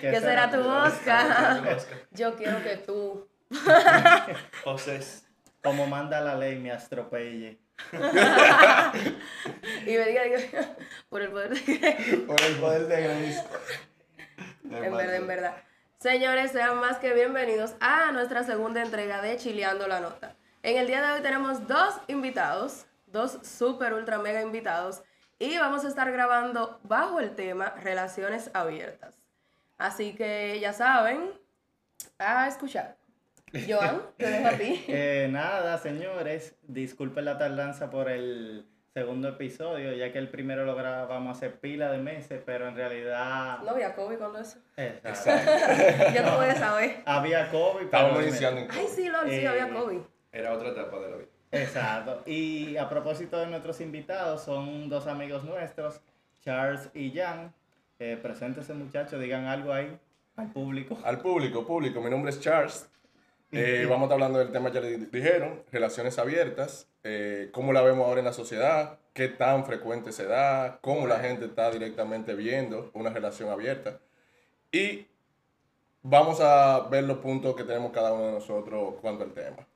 ¿Qué 0.00 0.20
será 0.20 0.50
tu 0.50 0.60
Oscar? 0.60 1.78
Yo 2.12 2.34
quiero 2.36 2.62
que 2.62 2.76
tú. 2.78 3.28
José. 4.64 5.00
Como 5.62 5.86
manda 5.86 6.20
la 6.20 6.36
ley, 6.36 6.58
me 6.58 6.72
atropelle. 6.72 7.60
y 7.92 7.96
me 9.86 10.04
diga, 10.06 10.22
digo, 10.24 10.38
por 11.08 11.22
el 11.22 11.30
poder 11.30 11.50
de 11.50 12.16
Por 12.26 12.40
el 12.42 12.56
poder 12.56 12.86
de 12.86 13.02
Grace. 13.02 13.44
En 14.64 14.80
verdad, 14.80 15.14
en 15.16 15.26
verdad. 15.26 15.56
Señores, 15.98 16.52
sean 16.52 16.78
más 16.78 16.98
que 16.98 17.12
bienvenidos 17.12 17.74
a 17.80 18.10
nuestra 18.12 18.42
segunda 18.44 18.82
entrega 18.82 19.20
de 19.20 19.36
Chileando 19.36 19.86
la 19.86 20.00
Nota. 20.00 20.34
En 20.62 20.78
el 20.78 20.86
día 20.86 21.02
de 21.02 21.12
hoy 21.12 21.20
tenemos 21.22 21.66
dos 21.66 21.94
invitados, 22.08 22.86
dos 23.06 23.38
super 23.42 23.92
ultra 23.92 24.18
mega 24.18 24.40
invitados, 24.40 25.02
y 25.38 25.58
vamos 25.58 25.84
a 25.84 25.88
estar 25.88 26.10
grabando 26.10 26.80
bajo 26.84 27.20
el 27.20 27.34
tema 27.34 27.74
Relaciones 27.82 28.50
Abiertas. 28.54 29.19
Así 29.80 30.12
que 30.12 30.60
ya 30.60 30.74
saben, 30.74 31.30
a 32.18 32.46
escuchar. 32.46 32.98
Joan, 33.66 34.02
te 34.18 34.26
dejo 34.26 34.48
a 34.48 34.52
ti. 34.52 34.84
Eh, 34.88 35.28
nada, 35.30 35.78
señores, 35.78 36.54
disculpen 36.64 37.24
la 37.24 37.38
tardanza 37.38 37.88
por 37.88 38.10
el 38.10 38.66
segundo 38.92 39.28
episodio, 39.28 39.94
ya 39.94 40.12
que 40.12 40.18
el 40.18 40.28
primero 40.28 40.66
lo 40.66 40.76
grabamos 40.76 41.38
hace 41.38 41.48
pila 41.48 41.90
de 41.90 41.96
meses, 41.96 42.42
pero 42.44 42.68
en 42.68 42.76
realidad... 42.76 43.60
No 43.62 43.70
había 43.70 43.94
COVID 43.94 44.18
cuando 44.18 44.40
eso. 44.40 44.58
Exacto. 44.76 45.30
ya 46.14 46.22
no 46.24 46.36
puedes 46.36 46.58
saber. 46.58 46.96
Había 47.06 47.50
COVID, 47.50 47.72
pero... 47.72 47.84
Estábamos 47.84 48.22
iniciando 48.22 48.60
Ay, 48.70 48.86
sí, 48.86 49.08
Lol, 49.08 49.30
sí, 49.30 49.46
había 49.46 49.66
Eh, 49.66 49.72
COVID. 49.72 50.00
Era 50.30 50.52
otra 50.52 50.68
etapa 50.68 50.98
de 50.98 51.10
la 51.10 51.16
vida. 51.16 51.28
Exacto. 51.52 52.22
Y 52.26 52.76
a 52.76 52.86
propósito 52.86 53.38
de 53.38 53.46
nuestros 53.46 53.80
invitados, 53.80 54.42
son 54.42 54.90
dos 54.90 55.06
amigos 55.06 55.42
nuestros, 55.42 56.02
Charles 56.42 56.90
y 56.92 57.12
Jan. 57.12 57.54
Eh, 58.00 58.18
preséntense 58.20 58.72
muchachos, 58.72 59.20
digan 59.20 59.44
algo 59.44 59.74
ahí 59.74 59.94
al 60.34 60.50
público. 60.50 60.98
Al 61.04 61.20
público, 61.20 61.66
público, 61.66 62.00
mi 62.00 62.08
nombre 62.08 62.30
es 62.30 62.40
Charles. 62.40 62.88
Eh, 63.52 63.84
vamos 63.86 64.02
a 64.02 64.04
estar 64.04 64.14
hablando 64.14 64.38
del 64.38 64.52
tema, 64.52 64.72
ya 64.72 64.80
le 64.80 64.96
dijeron, 64.96 65.62
relaciones 65.70 66.18
abiertas, 66.18 66.88
eh, 67.04 67.50
cómo 67.52 67.74
la 67.74 67.82
vemos 67.82 68.06
ahora 68.06 68.20
en 68.20 68.24
la 68.24 68.32
sociedad, 68.32 68.98
qué 69.12 69.28
tan 69.28 69.66
frecuente 69.66 70.12
se 70.12 70.24
da, 70.24 70.78
cómo 70.80 71.06
la 71.06 71.18
gente 71.18 71.44
está 71.44 71.70
directamente 71.70 72.34
viendo 72.34 72.90
una 72.94 73.10
relación 73.10 73.50
abierta. 73.50 74.00
Y 74.72 75.06
vamos 76.02 76.40
a 76.40 76.88
ver 76.88 77.04
los 77.04 77.18
puntos 77.18 77.54
que 77.54 77.64
tenemos 77.64 77.92
cada 77.92 78.14
uno 78.14 78.28
de 78.28 78.32
nosotros 78.32 78.94
cuanto 79.02 79.24
al 79.24 79.34
tema. 79.34 79.66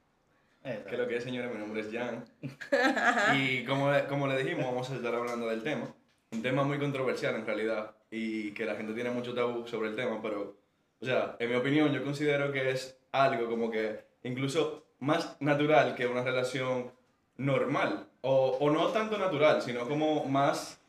Exacto. 0.63 0.89
Que 0.89 0.97
lo 0.97 1.09
que 1.09 1.17
es, 1.17 1.25
señores, 1.25 1.53
mi 1.53 1.59
nombre 1.59 1.83
es 1.83 1.93
Jan. 1.93 2.25
y 3.37 3.67
como, 3.67 3.93
como 4.09 4.27
le 4.29 4.43
dijimos, 4.43 4.65
vamos 4.65 4.89
a 4.91 4.95
estar 4.95 5.15
hablando 5.15 5.47
del 5.51 5.63
tema. 5.63 5.95
Un 6.35 6.43
tema 6.43 6.65
muy 6.65 6.79
controversial 6.79 7.37
en 7.37 7.47
realidad 7.47 7.93
y 8.11 8.51
que 8.53 8.65
la 8.65 8.75
gente 8.75 8.93
tiene 8.93 9.11
mucho 9.11 9.35
tabú 9.35 9.67
sobre 9.69 9.91
el 9.91 9.97
tema, 9.97 10.21
pero, 10.21 10.57
o 11.01 11.05
sea, 11.05 11.37
en 11.39 11.49
mi 11.49 11.55
opinión, 11.55 11.93
yo 11.93 12.03
considero 12.03 12.51
que 12.51 12.71
es 12.71 12.99
algo 13.13 13.49
como 13.49 13.71
que 13.71 14.05
incluso 14.25 14.85
más 14.99 15.37
natural 15.41 15.95
que 15.95 16.07
una 16.07 16.25
relación 16.25 16.91
normal. 17.37 18.07
O, 18.23 18.57
o 18.59 18.71
no 18.71 18.89
tanto 18.89 19.19
natural, 19.19 19.63
sino 19.63 19.87
como 19.87 20.25
más. 20.25 20.81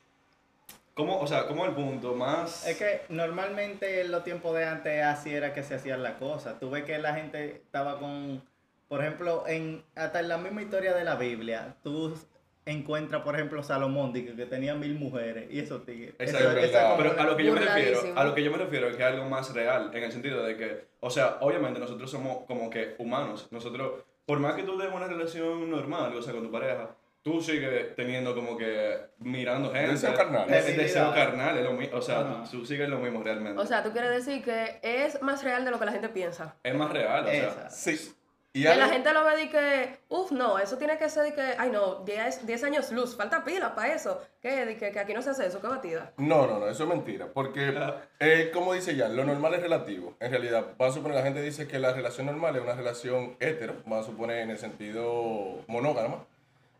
Como, 0.93 1.19
o 1.19 1.27
sea, 1.27 1.45
como 1.45 1.65
el 1.65 1.73
punto 1.73 2.15
más. 2.15 2.65
Es 2.65 2.77
que 2.77 3.01
normalmente 3.09 4.01
en 4.01 4.11
los 4.11 4.23
tiempos 4.23 4.55
de 4.55 4.65
antes 4.65 5.03
así 5.03 5.33
era 5.33 5.53
que 5.53 5.61
se 5.61 5.75
hacían 5.75 6.01
las 6.01 6.15
cosas. 6.15 6.59
Tú 6.59 6.69
ves 6.69 6.85
que 6.85 6.97
la 6.97 7.13
gente 7.13 7.57
estaba 7.57 7.99
con, 7.99 8.41
por 8.87 9.01
ejemplo, 9.01 9.43
en 9.45 9.83
hasta 9.95 10.21
en 10.21 10.29
la 10.29 10.37
misma 10.37 10.61
historia 10.61 10.93
de 10.93 11.03
la 11.03 11.15
Biblia, 11.15 11.75
tú 11.83 12.17
encuentras, 12.65 13.21
por 13.21 13.35
ejemplo, 13.35 13.61
Salomón, 13.63 14.11
que, 14.11 14.25
que 14.35 14.45
tenía 14.45 14.73
mil 14.75 14.95
mujeres 14.95 15.47
y 15.51 15.59
esos 15.59 15.85
tigres. 15.85 16.15
Exacto, 16.19 16.49
Eso- 16.49 16.57
es 16.59 16.65
esa 16.71 16.97
Pero 16.97 17.19
a 17.19 17.23
lo 17.23 17.37
que 17.37 17.45
yo 17.45 17.53
me 17.53 17.59
refiero, 17.61 17.99
a 18.15 18.23
lo 18.23 18.35
que 18.35 18.43
yo 18.43 18.51
me 18.51 18.57
refiero 18.57 18.87
es 18.87 18.95
que 18.95 19.03
es 19.03 19.07
algo 19.09 19.25
más 19.29 19.53
real, 19.53 19.91
en 19.93 20.03
el 20.03 20.11
sentido 20.11 20.43
de 20.43 20.57
que, 20.57 20.85
o 20.99 21.09
sea, 21.09 21.37
obviamente 21.41 21.79
nosotros 21.79 22.09
somos 22.09 22.43
como 22.45 22.69
que 22.69 22.95
humanos. 22.97 23.47
Nosotros, 23.51 24.03
por 24.25 24.39
más 24.39 24.55
que 24.55 24.63
tú 24.63 24.77
tengas 24.77 24.95
una 24.95 25.07
relación 25.07 25.69
normal, 25.69 26.15
o 26.15 26.21
sea, 26.21 26.33
con 26.33 26.43
tu 26.43 26.51
pareja, 26.51 26.89
tú 27.21 27.41
sigues 27.41 27.95
teniendo 27.95 28.33
como 28.35 28.57
que 28.57 28.97
mirando 29.19 29.71
gente. 29.71 29.91
Deseo 29.91 30.13
carnal. 30.15 30.49
Es- 30.51 30.67
es 30.69 30.77
deseo 30.77 31.13
carnal, 31.13 31.57
es 31.57 31.63
lo 31.63 31.73
mismo. 31.73 31.97
O 31.97 32.01
sea, 32.01 32.43
tú, 32.49 32.59
tú 32.59 32.65
sigues 32.65 32.89
lo 32.89 32.97
mismo 32.99 33.21
realmente. 33.23 33.61
O 33.61 33.65
sea, 33.65 33.83
tú 33.83 33.91
quieres 33.91 34.11
decir 34.25 34.43
que 34.43 34.79
es 34.81 35.21
más 35.21 35.43
real 35.43 35.65
de 35.65 35.71
lo 35.71 35.77
que 35.79 35.85
la 35.85 35.91
gente 35.91 36.09
piensa. 36.09 36.55
es 36.63 36.73
más 36.75 36.91
real, 36.91 37.25
o 37.25 37.27
sea. 37.27 37.43
Exacto. 37.43 37.69
Sí. 37.75 38.11
Y 38.55 38.63
Que 38.63 38.73
la 38.73 38.87
gente 38.87 39.11
lo 39.11 39.25
ve 39.25 39.35
de 39.35 39.49
que, 39.49 39.97
uff, 40.07 40.31
no, 40.31 40.57
eso 40.57 40.77
tiene 40.77 40.97
que 40.97 41.09
ser 41.09 41.23
de 41.23 41.33
que, 41.33 41.41
ay 41.41 41.69
no, 41.71 41.95
10, 42.05 42.47
10 42.47 42.63
años 42.63 42.89
luz, 42.93 43.13
falta 43.17 43.43
pila 43.43 43.75
para 43.75 43.93
eso. 43.93 44.21
¿Qué? 44.41 44.65
De 44.65 44.77
que, 44.77 44.93
que 44.93 44.99
aquí 44.99 45.13
no 45.13 45.21
se 45.21 45.31
hace 45.31 45.45
eso, 45.45 45.59
qué 45.59 45.67
batida. 45.67 46.13
No, 46.15 46.47
no, 46.47 46.59
no, 46.59 46.69
eso 46.69 46.83
es 46.83 46.89
mentira. 46.89 47.27
Porque, 47.33 47.73
eh, 48.21 48.51
como 48.53 48.71
dice 48.71 48.95
Jan, 48.95 49.13
lo 49.13 49.25
normal 49.25 49.55
es 49.55 49.61
relativo. 49.61 50.13
En 50.21 50.31
realidad, 50.31 50.67
vamos 50.77 50.95
a 50.95 50.97
suponer, 50.97 51.17
la 51.17 51.23
gente 51.25 51.41
dice 51.41 51.67
que 51.67 51.79
la 51.79 51.91
relación 51.91 52.27
normal 52.27 52.55
es 52.55 52.61
una 52.61 52.75
relación 52.75 53.35
hetero, 53.41 53.73
vamos 53.83 54.07
a 54.07 54.09
suponer 54.11 54.39
en 54.39 54.51
el 54.51 54.57
sentido 54.57 55.65
monógama, 55.67 56.23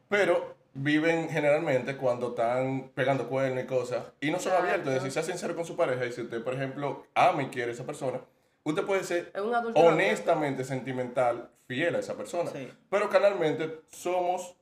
pero 0.07 0.55
viven 0.75 1.27
generalmente 1.27 1.97
cuando 1.97 2.29
están 2.29 2.89
pegando 2.95 3.27
cuernos 3.27 3.65
y 3.65 3.67
cosas, 3.67 4.01
y 4.21 4.31
no 4.31 4.39
son 4.39 4.53
abiertos. 4.53 4.87
Es 4.87 4.93
decir, 4.93 5.11
sea 5.11 5.23
sincero 5.23 5.57
con 5.57 5.65
su 5.65 5.75
pareja, 5.75 6.05
y 6.05 6.13
si 6.13 6.21
usted, 6.21 6.41
por 6.41 6.53
ejemplo, 6.53 7.05
ama 7.15 7.43
y 7.43 7.47
quiere 7.47 7.71
a 7.71 7.73
esa 7.73 7.85
persona, 7.85 8.21
usted 8.65 8.83
puede 8.83 9.03
ser 9.03 9.31
honestamente 9.75 10.63
sentimental, 10.63 11.49
fiel 11.67 11.95
a 11.95 11.99
esa 11.99 12.17
persona. 12.17 12.51
Sí. 12.51 12.67
Pero 12.89 13.09
canalmente 13.09 13.81
somos, 13.89 14.55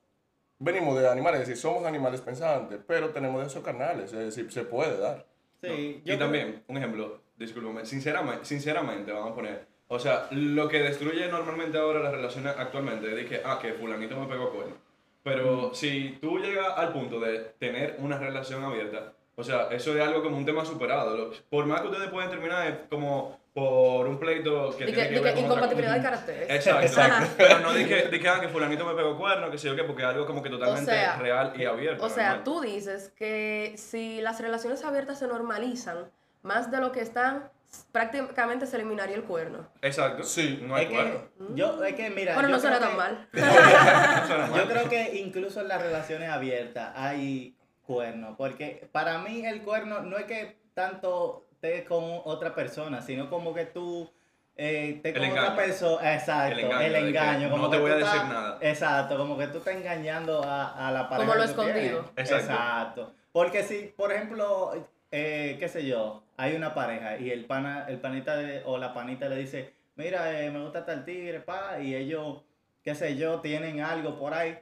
venimos 0.59 0.99
de 0.99 1.09
animales, 1.09 1.41
es 1.41 1.47
decir, 1.47 1.61
somos 1.61 1.85
animales 1.85 2.21
pensantes, 2.21 2.79
pero 2.85 3.09
tenemos 3.09 3.41
de 3.41 3.47
esos 3.47 3.63
canales, 3.63 4.13
es 4.13 4.35
decir, 4.35 4.51
se 4.51 4.63
puede 4.63 4.97
dar. 4.97 5.25
Sí, 5.61 6.01
y 6.03 6.17
también, 6.17 6.63
un 6.67 6.77
ejemplo, 6.77 7.21
discúlpame, 7.37 7.85
sinceramente, 7.85 8.45
sinceramente, 8.45 9.11
vamos 9.13 9.31
a 9.31 9.35
poner, 9.35 9.65
o 9.87 9.97
sea, 9.97 10.27
lo 10.31 10.67
que 10.67 10.79
destruye 10.79 11.29
normalmente 11.29 11.77
ahora 11.77 12.01
las 12.01 12.11
relaciones 12.11 12.53
actualmente 12.57 13.09
es 13.09 13.15
de 13.15 13.25
que, 13.25 13.41
ah, 13.45 13.57
que 13.61 13.73
fulanito 13.73 14.17
me 14.17 14.27
pegó 14.27 14.51
cuerno. 14.51 14.75
Pero 15.23 15.73
si 15.73 16.17
tú 16.19 16.37
llegas 16.37 16.77
al 16.77 16.91
punto 16.91 17.21
de 17.21 17.39
tener 17.57 17.95
una 17.99 18.17
relación 18.17 18.61
abierta, 18.65 19.13
o 19.35 19.43
sea, 19.43 19.69
eso 19.71 19.95
es 19.95 20.01
algo 20.01 20.21
como 20.21 20.37
un 20.37 20.45
tema 20.45 20.65
superado. 20.65 21.31
Por 21.49 21.65
más 21.65 21.79
que 21.79 21.87
ustedes 21.87 22.09
pueden 22.09 22.29
terminar 22.29 22.67
es 22.67 22.75
como 22.89 23.39
por 23.53 24.07
un 24.07 24.17
pleito 24.19 24.75
que 24.75 24.85
De 24.85 24.91
tiene 24.93 25.09
que, 25.09 25.19
ver 25.19 25.23
que 25.35 25.41
con 25.41 25.51
otra 25.51 25.57
incompatibilidad 25.57 25.95
de 25.95 26.01
caracteres. 26.01 26.49
Exacto, 26.49 26.81
Exacto. 26.87 27.33
Pero 27.37 27.59
no 27.59 27.71
de 27.73 27.85
que, 27.85 28.27
ah, 28.29 28.41
que 28.41 28.47
fulanito 28.49 28.83
me 28.85 28.95
pegó 28.95 29.15
cuerno, 29.17 29.51
que 29.51 29.57
sé 29.59 29.67
yo 29.67 29.75
qué, 29.75 29.83
porque 29.83 30.01
es 30.01 30.07
algo 30.07 30.25
como 30.25 30.41
que 30.41 30.49
totalmente 30.49 30.91
sea, 30.91 31.17
real 31.17 31.53
y 31.55 31.65
abierto. 31.65 32.03
O 32.03 32.09
sea, 32.09 32.29
normal. 32.29 32.43
tú 32.43 32.61
dices 32.61 33.13
que 33.15 33.73
si 33.77 34.21
las 34.21 34.41
relaciones 34.41 34.83
abiertas 34.83 35.19
se 35.19 35.27
normalizan 35.27 36.09
más 36.41 36.71
de 36.71 36.79
lo 36.79 36.91
que 36.91 37.01
están, 37.01 37.49
prácticamente 37.91 38.65
se 38.65 38.75
eliminaría 38.75 39.15
el 39.15 39.23
cuerno. 39.23 39.67
Exacto. 39.83 40.23
Sí. 40.23 40.59
No 40.63 40.75
hay 40.75 40.85
Es 40.85 40.91
cuerno. 40.91 41.13
que, 41.13 41.53
yo, 41.55 41.83
es 41.83 41.93
que 41.95 42.09
mira, 42.09 42.33
Bueno, 42.33 42.49
no 42.49 42.59
suena 42.59 42.79
tan 42.79 42.91
que- 42.91 42.97
mal. 42.97 43.27
Yo 44.57 44.67
creo 44.67 44.89
que 44.89 45.15
incluso 45.19 45.61
en 45.61 45.67
las 45.67 45.81
relaciones 45.81 46.29
abiertas 46.29 46.91
hay 46.95 47.55
cuerno, 47.85 48.35
porque 48.37 48.87
para 48.91 49.19
mí 49.19 49.45
el 49.45 49.61
cuerno 49.61 50.01
no 50.01 50.17
es 50.17 50.25
que 50.25 50.57
tanto 50.73 51.45
estés 51.63 51.85
con 51.87 52.03
otra 52.25 52.53
persona, 52.53 53.01
sino 53.01 53.29
como 53.29 53.53
que 53.53 53.65
tú 53.65 54.09
eh, 54.55 54.95
estés 54.97 55.15
El 55.15 55.21
con 55.21 55.29
otra 55.31 55.41
engaño. 55.43 55.55
persona, 55.55 56.13
exacto, 56.13 56.59
El 56.79 56.95
el 56.95 57.07
engaño, 57.07 57.49
como 57.49 57.63
no 57.63 57.69
te 57.69 57.77
que 57.77 57.81
voy 57.81 57.91
tú 57.91 57.95
a 57.95 57.99
decir 57.99 58.13
estás- 58.15 58.29
nada. 58.29 58.57
Exacto, 58.61 59.17
como 59.17 59.37
que 59.37 59.47
tú 59.47 59.57
estás 59.59 59.75
engañando 59.75 60.43
a, 60.43 60.87
a 60.87 60.91
la 60.91 61.09
pareja. 61.09 61.27
Como 61.29 61.37
lo 61.39 61.43
escondido. 61.43 62.11
Exacto. 62.15 63.13
Porque 63.31 63.63
si, 63.63 63.93
por 63.97 64.11
ejemplo, 64.11 64.73
eh, 65.11 65.55
qué 65.59 65.67
sé 65.69 65.85
yo, 65.85 66.23
hay 66.37 66.55
una 66.55 66.73
pareja 66.73 67.17
y 67.17 67.31
el 67.31 67.45
pana, 67.45 67.85
el 67.87 67.99
panita 67.99 68.35
de- 68.35 68.61
o 68.65 68.77
la 68.77 68.93
panita 68.93 69.27
le 69.29 69.37
dice, 69.37 69.73
mira, 69.95 70.39
eh, 70.41 70.51
me 70.51 70.61
gusta 70.61 70.85
tal 70.85 71.03
tigre, 71.05 71.39
pa, 71.39 71.79
y 71.79 71.95
ellos, 71.95 72.41
qué 72.83 72.93
sé 72.93 73.15
yo, 73.15 73.39
tienen 73.39 73.81
algo 73.81 74.19
por 74.19 74.33
ahí. 74.33 74.59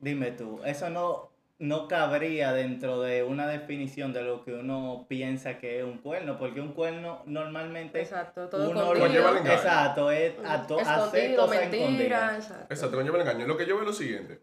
Dime 0.00 0.32
tú, 0.32 0.60
eso 0.66 0.90
no, 0.90 1.30
no 1.64 1.88
cabría 1.88 2.52
dentro 2.52 3.00
de 3.00 3.22
una 3.22 3.46
definición 3.48 4.12
de 4.12 4.22
lo 4.22 4.44
que 4.44 4.52
uno 4.52 5.06
piensa 5.08 5.58
que 5.58 5.78
es 5.78 5.84
un 5.84 5.98
cuerno, 5.98 6.38
porque 6.38 6.60
un 6.60 6.72
cuerno 6.72 7.22
normalmente 7.26 8.00
Exacto, 8.00 8.48
todo 8.48 8.70
uno 8.70 8.80
escondido. 8.92 9.06
Conlleva 9.06 9.30
el 9.30 9.36
engaño. 9.38 9.56
exacto, 9.56 10.10
es 10.10 10.34
a 10.44 10.66
to- 10.66 10.78
hacer 10.80 11.36
cosas 11.36 11.70
mentira. 11.70 12.36
Exacto. 12.36 12.66
Exacto, 12.74 12.96
conlleva 12.96 13.16
el 13.16 13.22
engaño. 13.22 13.46
Lo 13.46 13.56
que 13.56 13.66
yo 13.66 13.74
veo 13.76 13.82
es 13.82 13.86
lo 13.88 13.92
siguiente. 13.94 14.40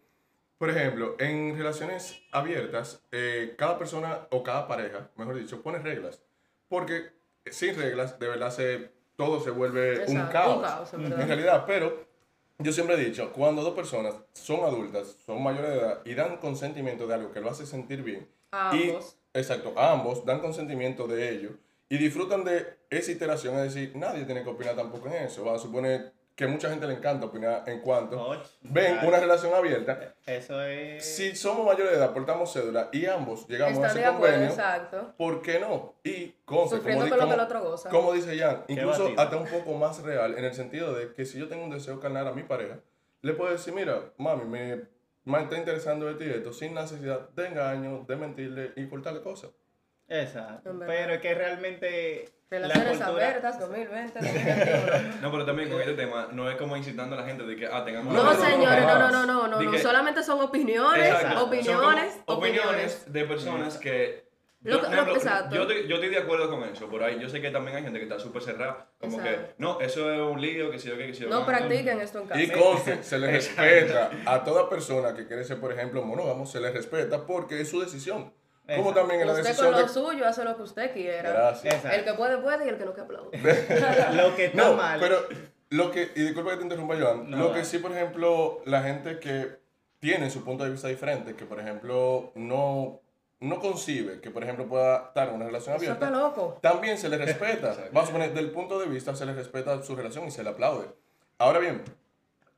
Por 0.58 0.70
ejemplo, 0.70 1.16
en 1.20 1.56
relaciones 1.58 2.22
abiertas, 2.32 3.04
eh, 3.12 3.56
cada 3.58 3.78
persona 3.78 4.28
o 4.32 4.44
cada 4.44 4.68
pareja, 4.68 5.10
mejor 5.16 5.36
dicho, 5.36 5.62
pone 5.62 5.80
reglas. 5.80 6.22
Porque 6.68 7.12
sin 7.46 7.76
reglas, 7.76 8.18
de 8.20 8.28
verdad, 8.28 8.50
se, 8.52 8.92
todo 9.16 9.40
se 9.40 9.50
vuelve 9.52 9.96
un 10.08 10.18
Exacto, 10.18 10.32
caos. 10.32 10.56
un 10.58 10.62
caos, 10.62 10.94
en 10.94 11.28
realidad, 11.28 11.66
pero 11.68 12.08
yo 12.64 12.72
siempre 12.72 12.96
he 12.96 13.06
dicho, 13.06 13.32
cuando 13.34 13.64
dos 13.64 13.74
personas 13.74 14.16
son 14.34 14.62
adultas, 14.62 15.16
son 15.26 15.42
mayores 15.44 15.72
de 15.72 15.78
edad 15.78 16.02
y 16.06 16.14
dan 16.14 16.38
consentimiento 16.38 17.08
de 17.08 17.14
algo 17.16 17.32
que 17.32 17.42
lo 17.42 17.50
hace 17.50 17.66
sentir 17.66 18.04
bien, 18.04 18.28
A 18.52 18.76
y, 18.76 18.90
ambos. 18.90 19.18
exacto, 19.34 19.74
ambos 19.78 20.26
dan 20.26 20.40
consentimiento 20.40 21.08
de 21.08 21.30
ello 21.30 21.50
y 21.90 21.98
disfrutan 21.98 22.44
de 22.44 22.66
esa 22.90 23.12
iteración, 23.12 23.56
es 23.58 23.74
decir, 23.74 23.96
nadie 23.96 24.26
tiene 24.26 24.44
que 24.44 24.50
opinar 24.50 24.76
tampoco 24.76 25.08
en 25.08 25.26
eso. 25.26 25.44
Vamos 25.44 25.62
a 25.62 25.66
suponer 25.66 26.14
que 26.42 26.48
mucha 26.48 26.72
gente 26.72 26.88
le 26.88 26.96
encanta 26.96 27.28
opinar 27.28 27.64
en 27.68 27.82
cuanto 27.82 28.20
Och, 28.20 28.38
ven 28.64 28.94
claro. 28.94 29.08
una 29.10 29.20
relación 29.20 29.54
abierta. 29.54 30.16
Eso 30.26 30.60
es. 30.64 31.06
Si 31.06 31.36
somos 31.36 31.64
mayores 31.68 31.92
de 31.92 31.98
edad, 32.00 32.14
portamos 32.14 32.52
cédula 32.52 32.90
y 32.92 33.06
ambos 33.06 33.48
llegamos 33.48 33.78
a 33.78 33.88
Están 33.88 33.94
de 33.94 34.00
ese 34.02 34.10
acuerdo, 34.10 34.34
convenio, 34.36 34.50
exacto. 34.50 35.14
¿por 35.18 35.42
qué 35.44 35.60
no? 35.60 35.94
Y 36.04 36.10
di- 36.10 36.36
con 36.46 36.68
lo 36.72 36.82
que 37.28 37.34
el 37.36 37.40
otro 37.40 37.62
goza. 37.62 37.90
como 37.92 38.14
dice 38.14 38.36
Jan, 38.40 38.64
incluso 38.68 39.12
hasta 39.18 39.38
un 39.38 39.48
poco 39.48 39.74
más 39.76 40.02
real, 40.02 40.36
en 40.36 40.46
el 40.46 40.54
sentido 40.56 40.96
de 40.96 41.14
que 41.14 41.26
si 41.26 41.38
yo 41.38 41.48
tengo 41.48 41.64
un 41.64 41.70
deseo 41.70 42.00
carnal 42.00 42.28
a 42.28 42.32
mi 42.34 42.42
pareja, 42.42 42.80
le 43.22 43.34
puedo 43.34 43.52
decir, 43.52 43.72
mira, 43.76 44.12
mami, 44.18 44.46
me, 44.46 44.82
me 45.26 45.44
está 45.44 45.58
interesando 45.60 46.10
esto 46.10 46.24
y 46.24 46.32
esto, 46.32 46.52
sin 46.54 46.74
necesidad 46.74 47.30
de 47.30 47.48
engaño, 47.50 48.04
de 48.08 48.16
mentirle 48.16 48.72
y 48.76 48.88
cortarle 48.90 49.22
cosas. 49.22 49.52
Exacto. 50.12 50.74
Pero 50.86 51.14
es 51.14 51.22
que 51.22 51.34
realmente. 51.34 52.30
Relaciones 52.50 53.00
la 53.00 53.06
cultura, 53.06 53.28
abiertas 53.28 53.60
2020, 53.62 54.20
2021. 54.20 55.22
No, 55.22 55.32
pero 55.32 55.46
también 55.46 55.70
con 55.70 55.80
este 55.80 55.94
tema 55.94 56.28
no 56.34 56.50
es 56.52 56.58
como 56.58 56.76
incitando 56.76 57.16
a 57.16 57.22
la 57.22 57.26
gente 57.26 57.44
de 57.44 57.56
que, 57.56 57.66
ah, 57.66 57.86
tengamos 57.86 58.14
No, 58.14 58.34
señores, 58.34 58.86
no, 58.86 59.00
no, 59.00 59.10
no, 59.10 59.26
no, 59.26 59.48
no, 59.62 59.72
que- 59.72 59.80
solamente 59.80 60.22
son 60.22 60.42
opiniones, 60.42 61.08
Exacto. 61.08 61.46
opiniones, 61.46 62.14
Son 62.28 62.38
opiniones 62.38 63.06
de 63.14 63.24
personas 63.24 63.78
que... 63.78 64.30
Lo 64.64 64.74
Yo, 64.74 64.82
que- 64.82 64.88
lo- 64.88 64.94
ejemplo, 64.94 65.16
exacto. 65.16 65.56
yo, 65.56 65.62
estoy, 65.62 65.88
yo 65.88 65.96
estoy 65.96 66.10
de 66.10 66.18
acuerdo 66.18 66.50
con 66.50 66.64
eso, 66.66 66.90
por 66.90 67.02
ahí 67.04 67.18
yo 67.22 67.30
sé 67.30 67.42
que 67.42 67.50
también 67.52 67.78
hay 67.78 67.84
gente 67.84 68.00
que 68.00 68.04
está 68.04 68.20
súper 68.20 68.42
cerrada, 68.44 68.92
como 69.00 69.18
Exacto. 69.18 69.48
que, 69.48 69.54
no, 69.58 69.80
eso 69.80 70.14
es 70.14 70.20
un 70.20 70.40
lío, 70.42 70.70
que 70.70 70.78
si 70.78 70.90
yo 70.90 70.98
qué, 70.98 71.08
que 71.08 71.14
si 71.14 71.24
yo 71.24 71.30
No 71.30 71.46
practiquen 71.46 72.02
esto 72.02 72.20
en 72.20 72.28
casa. 72.28 72.42
Y 72.42 72.50
conste, 72.52 73.02
se 73.02 73.18
le 73.18 73.28
respeta 73.32 74.12
a 74.26 74.44
toda 74.44 74.70
persona 74.70 75.16
que 75.16 75.26
quiere 75.26 75.46
ser, 75.46 75.58
por 75.60 75.72
ejemplo, 75.72 76.04
monógamo, 76.04 76.46
se 76.46 76.60
le 76.60 76.70
respeta 76.70 77.26
porque 77.26 77.62
es 77.62 77.70
su 77.70 77.80
decisión. 77.80 78.34
Como 78.68 78.78
Exacto. 78.90 78.94
también 79.00 79.22
en 79.22 79.28
la 79.28 79.34
Usted 79.34 79.44
decisión 79.46 79.72
con 79.72 79.82
lo 79.82 79.88
de... 79.88 79.94
suyo 79.94 80.28
hace 80.28 80.44
lo 80.44 80.56
que 80.56 80.62
usted 80.64 80.94
quiera. 80.94 81.30
Gracias. 81.32 81.74
Exacto. 81.76 81.98
El 81.98 82.06
que 82.06 82.14
puede, 82.14 82.38
puede 82.38 82.66
y 82.66 82.70
el 82.70 82.78
que 82.78 82.86
no, 82.86 82.94
que 82.94 83.02
aplaude. 83.02 83.38
Lo 84.14 84.36
que 84.36 84.46
está 84.46 84.58
No, 84.64 84.74
mal. 84.76 85.00
pero 85.00 85.18
lo 85.70 85.90
que, 85.92 86.12
y 86.16 86.22
disculpa 86.22 86.52
que 86.52 86.58
te 86.58 86.64
interrumpa, 86.64 86.96
Joan, 87.00 87.30
No, 87.30 87.38
lo 87.38 87.54
que 87.54 87.66
sí, 87.66 87.80
por 87.80 87.92
ejemplo, 87.92 88.62
la 88.66 88.84
gente 88.84 89.20
que 89.20 89.60
tiene 90.00 90.30
su 90.30 90.44
punto 90.44 90.64
de 90.64 90.70
vista 90.72 90.88
diferente, 90.90 91.36
que 91.36 91.46
por 91.46 91.60
ejemplo 91.60 92.32
no, 92.36 93.00
no 93.40 93.60
concibe 93.60 94.20
que 94.22 94.32
por 94.32 94.44
ejemplo 94.44 94.68
pueda 94.68 95.06
estar 95.08 95.30
en 95.30 95.36
una 95.36 95.46
relación 95.46 95.76
Eso 95.76 95.92
está 95.92 96.08
abierta, 96.08 96.20
loco. 96.28 96.58
también 96.62 96.98
se 96.98 97.08
le 97.10 97.18
respeta. 97.18 97.76
Vamos 97.92 98.10
a 98.10 98.14
poner, 98.14 98.34
del 98.34 98.52
punto 98.52 98.80
de 98.80 98.88
vista 98.88 99.16
se 99.16 99.26
le 99.26 99.34
respeta 99.34 99.82
su 99.84 99.96
relación 99.96 100.26
y 100.28 100.32
se 100.32 100.44
le 100.44 100.50
aplaude. 100.50 100.88
Ahora 101.38 101.60
bien, 101.60 101.84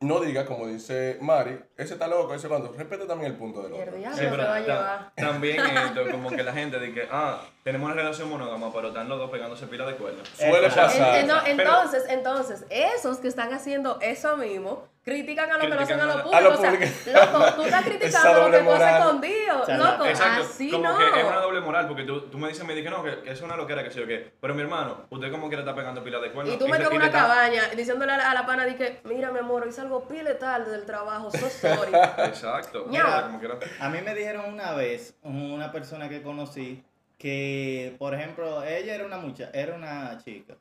no 0.04 0.20
diga, 0.20 0.46
como 0.46 0.68
dice 0.68 1.18
Mari, 1.22 1.60
ese 1.78 1.94
está 1.94 2.08
loco, 2.08 2.34
ese 2.34 2.48
cuando, 2.48 2.72
respete 2.74 3.06
también 3.06 3.32
el 3.32 3.38
punto 3.38 3.62
del 3.64 3.74
otro. 3.74 3.86
Sí, 4.16 4.22
pero 4.30 4.44
ta- 4.66 5.14
también 5.16 5.58
esto, 5.66 6.12
como 6.12 6.30
que 6.30 6.44
la 6.44 6.54
gente 6.54 6.80
dice, 6.80 7.08
ah, 7.12 7.42
tenemos 7.64 7.86
una 7.86 7.96
relación 7.96 8.30
monógama, 8.30 8.72
pero 8.74 8.90
están 8.90 9.10
los 9.10 9.18
dos 9.18 9.32
pegándose 9.32 9.66
pila 9.68 9.86
de 9.86 9.96
cuernos. 9.96 10.28
Suele 10.38 10.70
pasar. 10.70 11.16
En- 11.16 11.22
en- 11.22 11.28
no, 11.28 11.36
Pero- 11.44 11.62
entonces, 11.62 12.04
entonces, 12.10 12.66
esos 12.70 13.18
que 13.18 13.28
están 13.28 13.54
haciendo 13.54 13.98
eso 14.02 14.38
mismo, 14.38 14.88
critican 15.04 15.52
a 15.52 15.58
los 15.58 15.68
que 15.68 15.74
lo 15.76 15.82
hacen 15.82 16.00
a 16.00 16.06
lo 16.06 16.14
O 16.14 16.58
sea, 16.58 16.72
público. 16.72 16.86
loco, 17.14 17.54
tú 17.56 17.62
estás 17.64 17.84
criticando 17.86 18.48
lo 18.48 18.52
que 18.52 18.64
tú 18.64 18.72
haces 18.72 18.96
escondido. 19.00 19.58
Loco, 19.78 20.06
Exacto, 20.06 20.44
así 20.44 20.72
como 20.72 20.84
no. 20.90 20.98
que 20.98 21.20
es 21.20 21.26
una 21.26 21.40
doble 21.42 21.60
moral, 21.62 21.88
porque 21.88 22.04
tú, 22.04 22.22
tú 22.22 22.38
me 22.38 22.48
dices, 22.48 22.66
me 22.66 22.74
dije, 22.74 22.90
no, 22.90 23.04
que, 23.04 23.22
que 23.22 23.32
es 23.32 23.42
una 23.42 23.56
loquera, 23.58 23.84
que 23.84 23.92
sé 23.92 24.00
yo 24.00 24.08
qué. 24.08 24.32
Pero 24.40 24.54
mi 24.56 24.62
hermano, 24.62 25.02
usted 25.10 25.32
como 25.32 25.48
quiera 25.48 25.62
está 25.64 25.76
pegando 25.76 26.04
pila 26.04 26.20
de 26.20 26.32
cuernos. 26.32 26.56
Y 26.56 26.58
tú 26.58 26.68
me 26.68 26.78
en 26.78 26.88
una 26.88 27.06
está- 27.08 27.20
cabaña 27.20 27.64
diciéndole 27.76 28.12
a 28.14 28.18
la, 28.18 28.32
a 28.32 28.34
la 28.34 28.46
pana, 28.46 28.66
di 28.66 28.76
que, 28.76 29.02
mira, 29.04 29.32
mi 29.32 29.40
amor, 29.40 29.64
hoy 29.64 29.72
salgo 29.72 30.08
pile 30.08 30.36
tarde 30.36 30.72
del 30.72 30.86
trabajo, 30.86 31.30
so 31.32 31.50
sorry. 31.50 31.92
Exacto. 32.26 32.86
Ñao. 32.90 33.06
Mira, 33.08 33.22
como 33.24 33.40
quiera. 33.40 33.56
A 33.80 33.90
mí 33.90 34.00
me 34.02 34.16
dijeron 34.16 34.46
una 34.54 34.72
vez, 34.74 35.16
una 35.24 35.72
persona 35.72 36.08
que 36.10 36.22
conocí, 36.22 36.84
que, 37.18 37.96
por 38.00 38.14
ejemplo, 38.14 38.64
ella 38.64 38.96
era 38.96 39.06
una 39.06 39.18
mucha, 39.18 39.50
era 39.54 39.76
una 39.76 40.18
chica. 40.24 40.56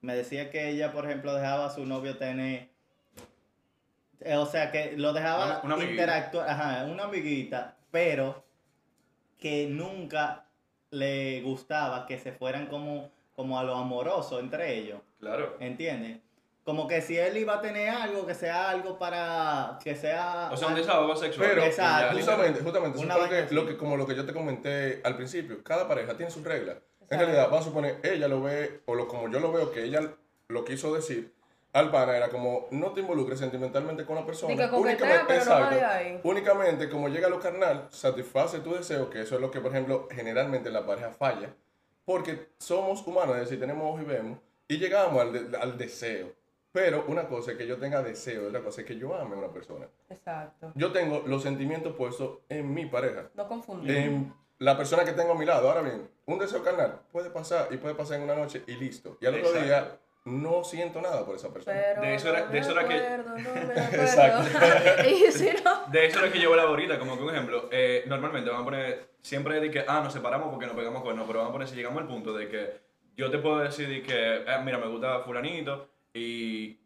Me 0.00 0.14
decía 0.14 0.50
que 0.50 0.68
ella, 0.68 0.92
por 0.92 1.06
ejemplo, 1.06 1.34
dejaba 1.34 1.66
a 1.66 1.70
su 1.70 1.84
novio 1.86 2.16
tener, 2.18 2.68
o 4.36 4.46
sea, 4.46 4.70
que 4.70 4.94
lo 4.96 5.12
dejaba 5.12 5.60
Una- 5.64 5.82
interactuar, 5.82 6.48
ajá, 6.48 6.84
una 6.90 7.04
amiguita, 7.04 7.76
pero 7.90 8.42
que 9.38 9.66
nunca 9.68 10.46
le 10.90 11.42
gustaba 11.42 12.06
que 12.06 12.18
se 12.18 12.32
fueran 12.32 12.66
como, 12.66 13.10
como 13.34 13.58
a 13.58 13.64
lo 13.64 13.74
amoroso 13.74 14.38
entre 14.40 14.74
ellos. 14.74 15.00
Claro. 15.20 15.56
¿Entiendes? 15.60 16.18
Como 16.64 16.88
que 16.88 17.02
si 17.02 17.18
él 17.18 17.36
iba 17.36 17.56
a 17.56 17.60
tener 17.60 17.90
algo, 17.90 18.24
que 18.26 18.34
sea 18.34 18.70
algo 18.70 18.98
para 18.98 19.78
que 19.84 19.94
sea... 19.94 20.48
O 20.50 20.56
sea, 20.56 20.68
un 20.68 20.74
desahogo 20.76 21.14
sexual. 21.14 21.48
Pero 21.50 21.62
Exacto. 21.64 22.16
justamente, 22.16 22.60
justamente, 22.62 22.98
Una 23.00 23.28
que 23.28 23.54
lo 23.54 23.66
que, 23.66 23.76
como 23.76 23.98
lo 23.98 24.06
que 24.06 24.16
yo 24.16 24.24
te 24.24 24.32
comenté 24.32 25.02
al 25.04 25.14
principio, 25.16 25.62
cada 25.62 25.86
pareja 25.86 26.16
tiene 26.16 26.30
sus 26.30 26.42
reglas. 26.42 26.78
En 27.10 27.18
realidad, 27.18 27.44
vamos 27.50 27.60
a 27.60 27.68
suponer, 27.68 28.00
ella 28.02 28.28
lo 28.28 28.40
ve, 28.42 28.80
o 28.86 28.94
lo, 28.94 29.06
como 29.08 29.28
yo 29.28 29.40
lo 29.40 29.52
veo, 29.52 29.70
que 29.72 29.84
ella 29.84 30.14
lo 30.48 30.64
quiso 30.64 30.94
decir, 30.94 31.34
al 31.74 31.90
pana 31.90 32.16
era 32.16 32.30
como, 32.30 32.66
no 32.70 32.92
te 32.92 33.00
involucres 33.00 33.38
sentimentalmente 33.38 34.06
con 34.06 34.16
la 34.16 34.24
persona. 34.24 34.56
Que 34.56 34.70
coquetea, 34.70 35.24
pero 35.28 35.44
no 35.44 35.50
vaya 35.50 35.94
ahí. 35.96 36.20
únicamente, 36.22 36.88
como 36.88 37.08
llega 37.08 37.26
a 37.26 37.30
lo 37.30 37.40
carnal, 37.40 37.88
satisface 37.90 38.60
tu 38.60 38.74
deseo, 38.74 39.10
que 39.10 39.20
eso 39.20 39.34
es 39.34 39.40
lo 39.42 39.50
que, 39.50 39.60
por 39.60 39.72
ejemplo, 39.72 40.08
generalmente 40.10 40.70
la 40.70 40.86
pareja 40.86 41.10
falla, 41.10 41.52
porque 42.04 42.48
somos 42.58 43.06
humanos, 43.06 43.34
es 43.36 43.42
decir, 43.42 43.60
tenemos 43.60 43.84
ojos 43.88 44.02
y 44.02 44.04
vemos, 44.06 44.38
y 44.68 44.78
llegamos 44.78 45.20
al, 45.20 45.50
de- 45.50 45.56
al 45.58 45.76
deseo. 45.76 46.32
Pero 46.72 47.04
una 47.06 47.28
cosa 47.28 47.52
es 47.52 47.56
que 47.58 47.66
yo 47.68 47.76
tenga 47.78 48.02
deseo, 48.02 48.48
otra 48.48 48.60
cosa 48.60 48.80
es 48.80 48.86
que 48.86 48.96
yo 48.96 49.14
ame 49.14 49.34
a 49.36 49.38
una 49.38 49.48
persona. 49.52 49.86
Exacto. 50.10 50.72
Yo 50.74 50.90
tengo 50.92 51.22
los 51.26 51.42
sentimientos 51.42 51.94
puestos 51.94 52.38
en 52.48 52.72
mi 52.74 52.86
pareja, 52.86 53.30
No 53.34 53.46
confundir. 53.46 53.96
en 53.96 54.34
la 54.58 54.76
persona 54.76 55.04
que 55.04 55.12
tengo 55.12 55.32
a 55.32 55.34
mi 55.36 55.44
lado. 55.44 55.68
Ahora 55.68 55.82
bien, 55.82 56.08
un 56.26 56.38
deseo 56.38 56.62
carnal 56.64 57.00
puede 57.12 57.30
pasar 57.30 57.68
y 57.70 57.76
puede 57.76 57.94
pasar 57.94 58.16
en 58.18 58.24
una 58.24 58.34
noche 58.34 58.62
y 58.66 58.72
listo. 58.74 59.18
Y 59.20 59.26
al 59.26 59.34
otro 59.34 59.50
Exacto. 59.50 59.66
día 59.66 59.98
no 60.24 60.64
siento 60.64 61.00
nada 61.02 61.24
por 61.26 61.36
esa 61.36 61.52
persona. 61.52 61.76
Pero 61.78 62.02
De 62.02 62.14
eso 62.14 62.28
era- 62.30 62.46
no 62.46 62.52
de 62.52 62.58
eso 62.58 62.70
era 62.72 62.88
que- 62.88 62.94
acuerdo, 62.94 63.30
no 63.30 63.34
me 63.36 63.60
acuerdo. 63.80 64.02
Exacto. 64.02 65.08
y 65.08 65.32
si 65.32 65.50
no, 65.64 65.86
De 65.92 66.06
eso 66.06 66.18
es 66.20 66.24
lo 66.26 66.32
que 66.32 66.38
llevo 66.38 66.56
la 66.56 66.62
ahorita, 66.62 66.98
como 66.98 67.16
que 67.16 67.22
un 67.24 67.30
ejemplo. 67.30 67.68
eh, 67.70 68.04
normalmente 68.06 68.48
vamos 68.50 68.62
a 68.62 68.64
poner, 68.64 69.08
siempre 69.20 69.60
de 69.60 69.70
que, 69.70 69.84
ah, 69.86 70.00
nos 70.02 70.12
separamos 70.12 70.48
porque 70.50 70.66
nos 70.66 70.74
pegamos 70.76 71.02
cuernos, 71.02 71.26
pero 71.26 71.40
vamos 71.40 71.50
a 71.50 71.52
poner 71.52 71.68
si 71.68 71.76
llegamos 71.76 72.00
al 72.00 72.08
punto 72.08 72.32
de 72.32 72.48
que 72.48 72.72
yo 73.16 73.30
te 73.30 73.38
puedo 73.38 73.58
decir 73.58 73.88
de 73.88 74.02
que, 74.02 74.36
eh, 74.36 74.58
mira, 74.64 74.78
me 74.78 74.88
gusta 74.88 75.20
fulanito 75.20 75.88
y 76.14 76.78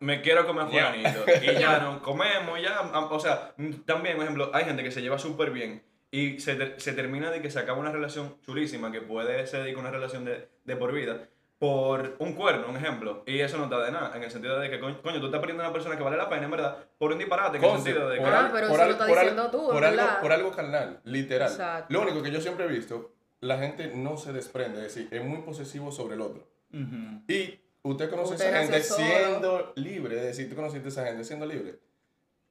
me 0.00 0.20
quiero 0.22 0.46
comer 0.46 0.66
fulanito. 0.66 1.24
y 1.42 1.58
ya 1.58 1.78
nos 1.78 2.00
comemos, 2.02 2.60
ya. 2.62 2.80
O 3.10 3.18
sea, 3.20 3.52
mm, 3.56 3.70
también, 3.84 4.14
por 4.16 4.24
ejemplo, 4.24 4.50
hay 4.54 4.64
gente 4.64 4.82
que 4.84 4.90
se 4.92 5.02
lleva 5.02 5.18
súper 5.18 5.50
bien 5.50 5.82
y 6.10 6.38
se, 6.40 6.78
se 6.78 6.92
termina 6.92 7.30
de 7.30 7.42
que 7.42 7.50
se 7.50 7.58
acaba 7.58 7.78
una 7.78 7.90
relación 7.90 8.40
chulísima, 8.42 8.92
que 8.92 9.00
puede 9.00 9.44
ser 9.48 9.64
de 9.64 9.70
que 9.72 9.76
una 9.76 9.90
relación 9.90 10.24
de, 10.24 10.48
de 10.64 10.76
por 10.76 10.92
vida, 10.92 11.28
por 11.58 12.16
un 12.18 12.34
cuerno, 12.34 12.68
un 12.68 12.76
ejemplo. 12.76 13.22
Y 13.26 13.40
eso 13.40 13.56
no 13.56 13.64
está 13.64 13.82
de 13.84 13.90
nada, 13.90 14.16
en 14.16 14.22
el 14.22 14.30
sentido 14.30 14.58
de 14.58 14.68
que, 14.68 14.78
coño, 14.78 15.00
coño, 15.02 15.20
tú 15.20 15.26
estás 15.26 15.40
perdiendo 15.40 15.62
a 15.62 15.66
una 15.66 15.72
persona 15.72 15.96
que 15.96 16.02
vale 16.02 16.16
la 16.16 16.28
pena, 16.28 16.44
en 16.44 16.50
verdad, 16.50 16.76
por 16.98 17.12
un 17.12 17.18
disparate, 17.18 17.58
en 17.58 17.64
el 17.64 17.70
sentido 17.76 18.08
de 18.08 18.16
que. 18.18 18.22
por 18.24 18.32
Ah, 18.34 18.50
pero 18.52 18.66
por 18.68 18.74
eso 18.74 18.82
al- 18.82 18.88
lo 18.88 18.92
estás 18.92 19.08
por 19.08 19.18
al- 19.18 19.24
diciendo 19.24 19.50
tú, 19.50 19.66
por 19.66 19.80
¿verdad? 19.80 20.08
algo, 20.08 20.20
por 20.22 20.32
algo 20.32 20.50
carnal, 20.52 21.00
literal. 21.04 21.50
Exacto. 21.50 21.92
Lo 21.92 22.02
único 22.02 22.22
que 22.22 22.30
yo 22.30 22.40
siempre 22.40 22.66
he 22.66 22.68
visto, 22.68 23.12
la 23.40 23.58
gente 23.58 23.90
no 23.94 24.16
se 24.18 24.32
desprende, 24.32 24.84
es 24.86 24.94
decir, 24.94 25.08
es 25.10 25.24
muy 25.24 25.42
posesivo 25.42 25.90
sobre 25.92 26.14
el 26.16 26.20
otro. 26.20 26.46
Ujú. 26.72 27.22
Y 27.28 27.58
usted 27.82 28.10
conoce 28.10 28.32
a 28.32 28.36
Usted 28.36 28.48
esa 28.48 28.58
gente 28.62 28.82
solo. 28.82 29.04
siendo 29.06 29.72
libre, 29.76 30.16
es 30.16 30.22
decir, 30.24 30.48
tú 30.50 30.56
conociste 30.56 30.88
a 30.88 30.90
esa 30.90 31.06
gente 31.06 31.24
siendo 31.24 31.46
libre. 31.46 31.78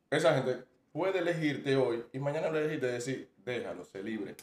Esa 0.09 0.33
gente 0.35 0.63
puede 0.93 1.19
elegirte 1.19 1.75
hoy 1.75 2.05
y 2.13 2.19
mañana 2.19 2.49
lo 2.49 2.57
elegirte 2.57 2.87
y 2.87 2.91
decir, 2.91 3.29
déjalo, 3.37 3.83
sé 3.83 4.01
libre. 4.01 4.35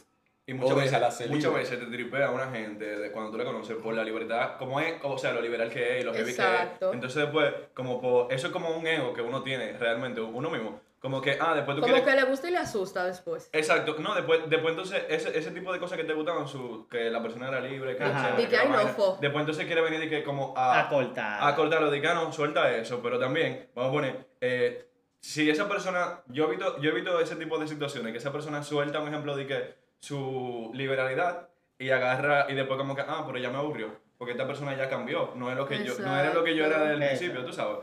Y 0.44 0.54
muchas 0.54 0.76
veces, 0.76 1.14
ser 1.14 1.30
muchas 1.30 1.54
veces 1.54 1.78
te 1.78 1.86
tripea 1.86 2.30
una 2.30 2.50
gente 2.50 2.84
de 2.98 3.12
cuando 3.12 3.30
tú 3.30 3.38
la 3.38 3.44
conoces 3.44 3.76
por 3.76 3.94
la 3.94 4.02
libertad, 4.02 4.56
como 4.58 4.80
es, 4.80 4.94
o 5.02 5.16
sea, 5.16 5.32
lo 5.32 5.40
liberal 5.40 5.70
que 5.70 5.98
es 5.98 6.02
y 6.02 6.04
lo 6.04 6.12
heavy 6.12 6.24
que 6.24 6.30
Exacto. 6.42 6.88
es. 6.88 6.94
Entonces 6.94 7.22
después, 7.22 7.52
como 7.74 8.00
por, 8.00 8.32
eso 8.32 8.48
es 8.48 8.52
como 8.52 8.76
un 8.76 8.84
ego 8.86 9.12
que 9.12 9.22
uno 9.22 9.42
tiene 9.42 9.72
realmente, 9.78 10.20
uno 10.20 10.50
mismo. 10.50 10.80
Como 10.98 11.20
que, 11.20 11.36
ah, 11.40 11.54
después 11.54 11.76
tú 11.76 11.80
Como 11.82 11.94
quieres... 11.94 12.08
que 12.08 12.20
le 12.20 12.26
gusta 12.28 12.48
y 12.48 12.52
le 12.52 12.58
asusta 12.58 13.04
después. 13.04 13.50
Exacto, 13.52 13.96
no, 13.98 14.14
después, 14.14 14.48
después 14.48 14.70
entonces, 14.70 15.04
ese, 15.08 15.36
ese 15.36 15.50
tipo 15.50 15.72
de 15.72 15.80
cosas 15.80 15.98
que 15.98 16.04
te 16.04 16.12
gustaban, 16.12 16.46
su, 16.46 16.86
que 16.88 17.10
la 17.10 17.20
persona 17.20 17.48
era 17.48 17.60
libre, 17.60 17.96
que, 17.96 18.04
Ajá. 18.04 18.36
sea, 18.36 18.40
Y 18.40 18.46
que 18.46 18.56
la 18.56 18.64
no. 18.64 19.18
Después 19.20 19.40
entonces 19.42 19.66
quiere 19.66 19.80
venir 19.80 20.02
y 20.04 20.08
que 20.08 20.22
como 20.22 20.54
A 20.56 20.88
cortar. 20.88 21.38
a 21.40 21.56
cortarlo, 21.56 21.90
de 21.90 22.00
que 22.00 22.06
ah, 22.06 22.14
no, 22.14 22.32
suelta 22.32 22.72
eso, 22.72 23.00
pero 23.02 23.18
también, 23.18 23.68
vamos 23.74 23.90
a 23.90 23.92
poner, 23.92 24.26
eh, 24.40 24.88
si 25.20 25.48
esa 25.50 25.68
persona, 25.68 26.20
yo 26.26 26.46
he, 26.46 26.50
visto, 26.50 26.80
yo 26.80 26.90
he 26.90 26.94
visto 26.94 27.18
ese 27.20 27.34
tipo 27.34 27.58
de 27.58 27.66
situaciones, 27.66 28.12
que 28.12 28.18
esa 28.18 28.32
persona 28.32 28.62
suelta 28.62 29.00
un 29.00 29.08
ejemplo 29.08 29.34
de 29.36 29.46
que 29.46 29.74
su 30.02 30.70
liberalidad 30.74 31.48
y 31.78 31.90
agarra 31.90 32.46
y 32.50 32.54
después 32.54 32.76
como 32.76 32.94
que, 32.96 33.02
ah, 33.06 33.22
pero 33.24 33.38
ya 33.38 33.50
me 33.50 33.58
aburrió, 33.58 33.96
porque 34.18 34.32
esta 34.32 34.46
persona 34.46 34.76
ya 34.76 34.88
cambió, 34.88 35.32
no 35.36 35.50
es 35.50 35.56
lo 35.56 35.66
que 35.66 35.84
yo, 35.84 35.96
no 36.00 36.18
era 36.18 36.34
lo 36.34 36.42
que 36.42 36.56
yo 36.56 36.66
era 36.66 36.82
del 36.84 37.00
Exacto. 37.02 37.18
principio, 37.18 37.46
tú 37.46 37.52
sabes. 37.52 37.78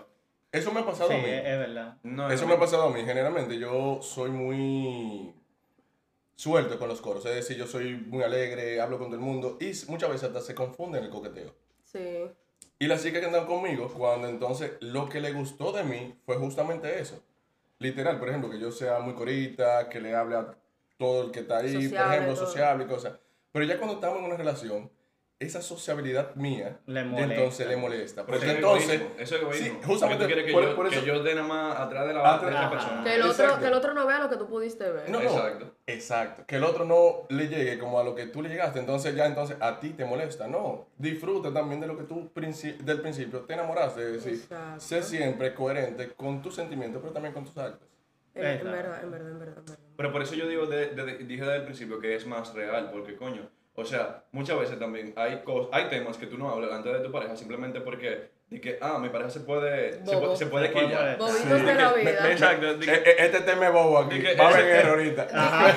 Eso 0.52 0.72
me 0.74 0.82
ha 0.82 0.86
pasado 0.86 1.10
Sí, 1.10 1.16
a 1.16 1.18
mí. 1.20 1.24
es, 1.30 1.46
es 1.46 1.60
verdad. 1.60 1.98
No 2.04 2.28
es 2.28 2.34
Eso 2.34 2.48
me 2.48 2.56
ha 2.56 2.60
pasado 2.60 2.84
a 2.84 2.90
mí. 2.90 3.02
Generalmente 3.06 3.58
yo 3.60 4.00
soy 4.02 4.32
muy 4.32 5.34
suelto 6.36 6.80
con 6.80 6.90
los 6.90 7.02
coros. 7.02 7.24
Es 7.26 7.36
decir, 7.36 7.56
yo 7.56 7.68
soy 7.68 7.96
muy 8.08 8.24
alegre, 8.24 8.82
hablo 8.82 8.98
con 8.98 9.08
todo 9.10 9.16
el 9.18 9.22
mundo 9.26 9.58
y 9.62 9.72
muchas 9.90 10.10
veces 10.10 10.24
hasta 10.24 10.42
se 10.42 10.56
confunde 10.56 10.98
en 10.98 11.04
el 11.06 11.10
coqueteo. 11.12 11.54
Sí. 11.84 12.26
Y 12.80 12.88
las 12.88 13.04
chicas 13.04 13.20
que 13.22 13.28
andan 13.28 13.46
conmigo, 13.46 13.90
cuando 13.96 14.28
entonces 14.28 14.72
lo 14.82 15.08
que 15.08 15.22
le 15.22 15.34
gustó 15.34 15.72
de 15.72 15.84
mí 15.84 16.16
fue 16.26 16.38
justamente 16.38 17.00
eso. 17.00 17.22
Literal, 17.78 18.18
por 18.20 18.30
ejemplo, 18.30 18.50
que 18.50 18.60
yo 18.60 18.72
sea 18.72 19.00
muy 19.00 19.14
corita, 19.14 19.88
que 19.88 20.02
le 20.02 20.16
hable 20.16 20.36
a 20.36 20.56
todo 21.00 21.24
el 21.24 21.32
que 21.32 21.40
está 21.40 21.58
ahí, 21.60 21.74
por 21.88 21.98
ejemplo, 21.98 22.34
todo. 22.36 22.46
sociable 22.46 22.84
y 22.84 22.88
cosas. 22.88 23.14
Pero 23.54 23.66
ya 23.66 23.78
cuando 23.78 23.96
estamos 23.96 24.20
en 24.20 24.26
una 24.26 24.36
relación, 24.36 24.92
esa 25.40 25.62
sociabilidad 25.62 26.36
mía, 26.36 26.80
Le 26.86 27.06
molesta. 27.06 27.34
entonces 27.34 27.68
le 27.68 27.78
molesta. 27.78 28.26
Pero 28.26 28.38
Porque 28.40 28.52
eso 28.52 28.76
es 28.76 28.84
entonces, 28.90 29.02
eso 29.20 29.36
es 29.38 29.42
egoísmo. 29.42 29.66
sí, 29.66 29.72
Porque 29.72 29.88
justamente 29.88 30.24
tú 30.24 30.28
quieres 30.28 30.46
que, 30.46 30.52
por- 30.52 30.64
yo, 30.66 30.76
por 30.76 30.88
eso- 30.88 31.00
que 31.00 31.08
yo 31.08 31.14
esté 31.16 31.34
nada 31.36 31.48
más 31.48 31.80
atrás 31.80 32.08
de 32.08 32.14
la, 32.14 32.20
Atrás- 32.20 32.42
de 32.42 32.48
esta 32.50 32.60
Ajá. 32.60 32.70
persona. 32.72 33.04
Que 33.06 33.16
el, 33.16 33.22
otro, 33.22 33.32
Exacto. 33.32 33.60
que 33.62 33.68
el 33.68 33.74
otro 33.74 33.94
no 33.94 34.06
vea 34.06 34.20
lo 34.20 34.30
que 34.30 34.36
tú 34.36 34.48
pudiste 34.50 34.92
ver. 34.92 35.10
No, 35.10 35.20
no. 35.22 35.30
Exacto. 35.30 35.72
Exacto. 35.88 36.44
Que 36.46 36.58
el 36.58 36.64
otro 36.66 36.84
no 36.84 37.26
le 37.30 37.48
llegue 37.48 37.80
como 37.80 37.98
a 38.02 38.04
lo 38.04 38.14
que 38.16 38.26
tú 38.26 38.42
le 38.42 38.50
llegaste. 38.50 38.80
Entonces 38.80 39.16
ya 39.16 39.26
entonces 39.28 39.56
a 39.62 39.80
ti 39.80 39.92
te 39.92 40.04
molesta. 40.04 40.48
No. 40.48 40.88
Disfruta 40.98 41.54
también 41.54 41.80
de 41.80 41.88
lo 41.88 41.98
que 41.98 42.04
tú 42.04 42.30
princi- 42.36 42.76
del 42.78 43.00
principio 43.00 43.40
te 43.40 43.54
enamoraste. 43.54 44.02
Es 44.02 44.12
decir, 44.26 44.34
Exacto. 44.34 44.82
sé 44.82 45.02
siempre 45.04 45.54
coherente 45.56 46.10
con 46.18 46.42
tus 46.42 46.54
sentimientos, 46.56 47.00
pero 47.02 47.14
también 47.14 47.34
con 47.34 47.46
tus 47.46 47.58
actos. 47.58 47.88
En, 48.36 48.46
en 48.46 48.72
verdad, 48.72 49.04
en 49.04 49.12
verdad, 49.12 49.32
en 49.32 49.40
verdad, 49.40 49.58
en 49.60 49.66
verdad. 49.66 49.80
Pero 49.98 50.12
por 50.12 50.22
eso 50.22 50.36
yo 50.36 50.48
digo, 50.48 50.66
de- 50.66 50.88
de- 50.90 51.18
dije 51.20 51.42
desde 51.44 51.56
el 51.58 51.64
principio 51.64 52.00
que 52.00 52.16
es 52.16 52.26
más 52.26 52.54
real, 52.54 52.90
porque 52.92 53.16
coño, 53.16 53.50
o 53.76 53.84
sea, 53.86 54.24
muchas 54.32 54.60
veces 54.60 54.78
también 54.80 55.14
hay 55.16 55.42
cos- 55.46 55.70
hay 55.72 55.86
temas 55.90 56.18
que 56.18 56.26
tú 56.28 56.38
no 56.38 56.50
hablas 56.50 56.72
antes 56.72 56.94
de 56.94 57.00
tu 57.00 57.12
pareja 57.12 57.36
simplemente 57.36 57.82
porque, 57.82 58.30
de 58.50 58.60
que, 58.62 58.78
ah, 58.82 58.98
mi 59.00 59.10
pareja 59.10 59.30
se 59.30 59.42
puede, 59.42 59.94
se 59.94 60.00
Bobo. 60.00 60.20
puede, 60.22 60.36
se 60.38 60.46
puede 60.48 60.72
quillar. 60.72 61.18
Bobitos 61.18 61.44
de 61.66 61.76
la 61.76 61.90
Me- 61.92 61.96
me- 62.04 62.12
vida. 62.12 62.32
Exacto, 62.32 62.78
de 62.78 62.86
que- 62.86 62.94
eh, 62.94 63.16
Este 63.20 63.42
tema 63.42 63.68
es 63.68 63.74
bobo 63.74 63.98
aquí. 64.00 64.22
Va 64.40 64.50
a 64.50 64.54
venir 64.58 64.86
ahorita. 64.86 65.26